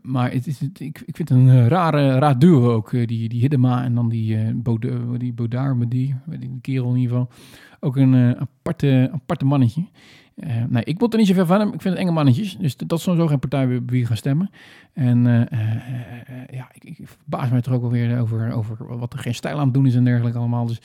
Maar 0.01 0.31
het 0.31 0.47
is, 0.47 0.59
het- 0.59 0.79
ik, 0.79 1.03
ik 1.05 1.15
vind 1.15 1.29
een 1.29 1.67
rare, 1.67 2.17
raar 2.19 2.39
duo 2.39 2.71
ook. 2.73 2.91
die, 2.91 3.29
die 3.29 3.39
Hiddema 3.39 3.83
en 3.83 3.95
dan 3.95 4.09
die, 4.09 4.53
Bode, 4.53 5.17
die 5.17 5.33
met 5.75 5.91
die, 5.91 6.15
die 6.39 6.59
kerel 6.61 6.89
in 6.89 6.95
ieder 6.99 7.17
geval. 7.17 7.29
Ook 7.79 7.95
een 7.95 8.37
aparte, 8.39 9.09
aparte 9.13 9.45
mannetje. 9.45 9.85
Eh, 10.35 10.63
nee, 10.69 10.83
ik 10.83 10.99
word 10.99 11.13
er 11.13 11.19
niet 11.19 11.27
zoveel 11.27 11.45
van 11.45 11.59
hem. 11.59 11.67
Ik 11.67 11.81
vind 11.81 11.93
het 11.93 12.03
enge 12.03 12.11
mannetjes. 12.11 12.57
Dus 12.57 12.77
dat 12.77 12.97
is 12.97 13.03
sowieso 13.03 13.27
geen 13.27 13.39
partij 13.39 13.67
bij 13.67 13.81
wie 13.85 14.05
gaan 14.05 14.17
stemmen. 14.17 14.49
En 14.93 15.27
eh, 15.27 15.41
eh, 15.41 15.77
ja, 16.51 16.67
ik, 16.73 16.83
ik 16.83 17.07
verbaas 17.07 17.49
mij 17.49 17.61
toch 17.61 17.73
ook 17.73 17.83
alweer 17.83 18.19
over, 18.19 18.53
over 18.53 18.97
wat 18.97 19.13
er 19.13 19.19
geen 19.19 19.35
stijl 19.35 19.57
aan 19.57 19.65
het 19.65 19.73
doen 19.73 19.85
is 19.85 19.95
en 19.95 20.03
dergelijke 20.03 20.37
allemaal. 20.37 20.65
Dus 20.65 20.81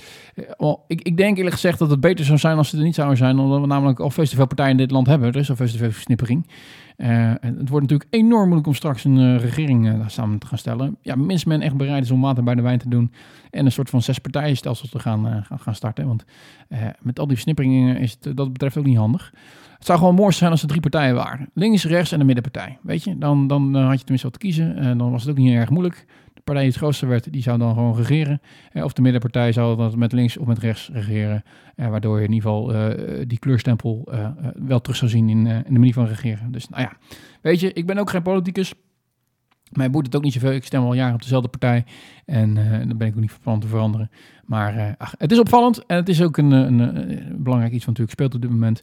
ik, 0.86 1.02
ik 1.02 1.16
denk 1.16 1.36
eerlijk 1.36 1.54
gezegd 1.54 1.78
dat 1.78 1.90
het 1.90 2.00
beter 2.00 2.24
zou 2.24 2.38
zijn 2.38 2.56
als 2.56 2.68
ze 2.68 2.76
er 2.76 2.82
niet 2.82 2.94
zouden 2.94 3.16
zijn. 3.16 3.38
Omdat 3.38 3.60
we 3.60 3.66
namelijk 3.66 4.00
al 4.00 4.10
veel 4.10 4.24
te 4.24 4.36
veel 4.36 4.46
partijen 4.46 4.70
in 4.70 4.76
dit 4.76 4.90
land 4.90 5.06
hebben. 5.06 5.28
Er 5.28 5.36
is 5.36 5.50
al 5.50 5.56
veel 5.56 5.66
te 5.66 5.78
veel 5.78 5.90
versnippering. 5.90 6.46
Eh, 6.98 7.32
het 7.40 7.68
wordt 7.68 7.90
natuurlijk 7.90 8.14
enorm 8.14 8.44
moeilijk 8.44 8.66
om 8.66 8.74
straks 8.74 9.04
een 9.04 9.18
eh, 9.18 9.40
regering 9.40 9.88
eh, 9.88 10.08
samen 10.08 10.38
te 10.38 10.46
gaan 10.46 10.58
stellen. 10.58 10.96
Ja, 11.02 11.14
mits 11.14 11.44
men 11.44 11.60
echt 11.60 11.76
bereid 11.76 12.04
is 12.04 12.10
om 12.10 12.20
water 12.20 12.44
bij 12.44 12.54
de 12.54 12.62
wijn 12.62 12.78
te 12.78 12.88
doen 12.88 13.12
en 13.50 13.64
een 13.64 13.72
soort 13.72 13.90
van 13.90 14.02
zes 14.02 14.18
partijenstelsel 14.18 14.88
te 14.88 14.98
gaan, 14.98 15.46
gaan, 15.58 15.74
starten. 15.74 16.06
Want 16.06 16.24
met 17.00 17.18
al 17.18 17.26
die 17.26 17.34
versnipperingen 17.34 17.96
is 17.96 18.16
het 18.20 18.36
dat 18.36 18.52
betreft 18.52 18.76
ook 18.76 18.84
niet 18.84 18.96
handig. 18.96 19.32
Het 19.76 19.86
zou 19.86 19.98
gewoon 19.98 20.14
mooi 20.14 20.32
zijn 20.32 20.50
als 20.50 20.62
er 20.62 20.68
drie 20.68 20.80
partijen 20.80 21.14
waren. 21.14 21.50
Links, 21.54 21.84
rechts 21.84 22.12
en 22.12 22.20
een 22.20 22.26
middenpartij. 22.26 22.78
Weet 22.82 23.04
je, 23.04 23.18
dan, 23.18 23.46
dan 23.46 23.74
had 23.74 23.92
je 23.92 23.98
tenminste 23.98 24.26
wat 24.26 24.32
te 24.32 24.46
kiezen. 24.46 24.76
En 24.76 24.98
dan 24.98 25.10
was 25.10 25.22
het 25.22 25.30
ook 25.30 25.38
niet 25.38 25.52
erg 25.52 25.70
moeilijk. 25.70 26.06
Partij 26.48 26.66
die 26.66 26.72
het 26.72 26.82
grootste 26.82 27.06
werd, 27.06 27.32
die 27.32 27.42
zou 27.42 27.58
dan 27.58 27.74
gewoon 27.74 27.96
regeren. 27.96 28.40
Eh, 28.72 28.84
of 28.84 28.92
de 28.92 29.02
middenpartij 29.02 29.52
zou 29.52 29.76
dan 29.76 29.98
met 29.98 30.12
links 30.12 30.36
of 30.36 30.46
met 30.46 30.58
rechts 30.58 30.90
regeren. 30.92 31.42
Eh, 31.76 31.88
waardoor 31.88 32.18
je 32.18 32.26
in 32.26 32.32
ieder 32.32 32.50
geval 32.50 32.74
eh, 32.74 33.24
die 33.26 33.38
kleurstempel 33.38 34.08
wel 34.54 34.80
terug 34.80 34.96
zou 34.98 35.10
zien 35.10 35.28
in, 35.28 35.46
in 35.46 35.62
de 35.72 35.78
manier 35.78 35.92
van 35.92 36.06
regeren. 36.06 36.52
Dus 36.52 36.68
nou 36.68 36.82
ja, 36.82 36.92
weet 37.40 37.60
je, 37.60 37.72
ik 37.72 37.86
ben 37.86 37.98
ook 37.98 38.10
geen 38.10 38.22
politicus. 38.22 38.74
Mij 39.72 39.90
boeit 39.90 40.06
het 40.06 40.16
ook 40.16 40.22
niet 40.22 40.32
zoveel. 40.32 40.52
Ik 40.52 40.64
stem 40.64 40.82
al 40.82 40.94
jaren 40.94 41.14
op 41.14 41.22
dezelfde 41.22 41.48
partij. 41.48 41.84
En 42.24 42.54
dan 42.88 42.96
ben 42.96 43.06
ik 43.06 43.14
ook 43.14 43.20
niet 43.20 43.30
van 43.30 43.40
plan 43.40 43.60
te 43.60 43.66
veranderen. 43.66 44.10
Maar 44.44 44.94
ach, 44.98 45.14
het 45.18 45.32
is 45.32 45.38
opvallend. 45.38 45.86
En 45.86 45.96
het 45.96 46.08
is 46.08 46.22
ook 46.22 46.36
een, 46.36 46.50
een, 46.50 47.36
belangrijk 47.42 47.72
iets 47.72 47.84
wat 47.84 47.98
natuurlijk 47.98 48.10
speelt 48.10 48.34
op 48.34 48.40
dit 48.40 48.50
moment. 48.50 48.82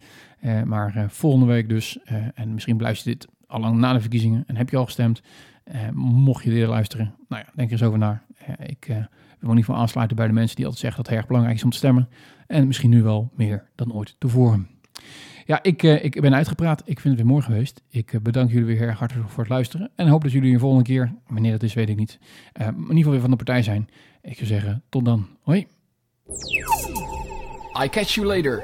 Maar 0.65 1.05
volgende 1.09 1.45
week 1.45 1.69
dus. 1.69 1.97
en 2.33 2.53
misschien 2.53 2.77
beluister 2.77 3.09
je 3.09 3.17
dit 3.17 3.27
al 3.47 3.59
lang 3.59 3.77
na 3.77 3.93
de 3.93 3.99
verkiezingen. 3.99 4.43
En 4.47 4.55
heb 4.55 4.69
je 4.69 4.77
al 4.77 4.85
gestemd. 4.85 5.21
Eh, 5.65 5.89
mocht 5.93 6.43
je 6.43 6.49
dit 6.49 6.67
luisteren. 6.67 7.15
Nou 7.27 7.43
ja, 7.45 7.51
denk 7.55 7.67
er 7.67 7.73
eens 7.73 7.83
over 7.83 7.99
na. 7.99 8.23
Eh, 8.37 8.53
ik 8.67 8.87
eh, 8.87 8.95
wil 8.95 9.05
in 9.39 9.49
ieder 9.49 9.63
geval 9.63 9.75
aansluiten 9.75 10.17
bij 10.17 10.27
de 10.27 10.33
mensen 10.33 10.55
die 10.55 10.65
altijd 10.65 10.81
zeggen 10.81 11.01
dat 11.03 11.11
het 11.11 11.19
erg 11.19 11.27
belangrijk 11.27 11.57
is 11.57 11.63
om 11.63 11.69
te 11.69 11.77
stemmen. 11.77 12.09
En 12.47 12.67
misschien 12.67 12.89
nu 12.89 13.03
wel 13.03 13.31
meer 13.35 13.69
dan 13.75 13.93
ooit 13.93 14.15
tevoren. 14.19 14.67
Ja, 15.45 15.63
ik, 15.63 15.83
ik 15.83 16.21
ben 16.21 16.35
uitgepraat. 16.35 16.81
Ik 16.85 16.99
vind 16.99 17.13
het 17.13 17.23
weer 17.23 17.33
mooi 17.33 17.43
geweest. 17.43 17.83
Ik 17.89 18.19
bedank 18.21 18.51
jullie 18.51 18.65
weer 18.65 18.81
erg 18.81 18.99
hartelijk 18.99 19.29
voor 19.29 19.43
het 19.43 19.51
luisteren. 19.51 19.91
En 19.95 20.07
hoop 20.07 20.23
dat 20.23 20.31
jullie 20.31 20.53
een 20.53 20.59
volgende 20.59 20.83
keer, 20.83 21.13
wanneer 21.27 21.51
dat 21.51 21.63
is, 21.63 21.73
weet 21.73 21.89
ik 21.89 21.97
niet, 21.97 22.19
in 22.53 22.65
ieder 22.65 22.95
geval 22.95 23.11
weer 23.11 23.21
van 23.21 23.29
de 23.29 23.35
partij 23.35 23.61
zijn. 23.61 23.89
Ik 24.21 24.35
zou 24.35 24.45
zeggen, 24.45 24.83
tot 24.89 25.05
dan. 25.05 25.27
Hoi. 25.41 25.67
I 27.83 27.89
catch 27.89 28.13
you 28.13 28.27
later. 28.27 28.63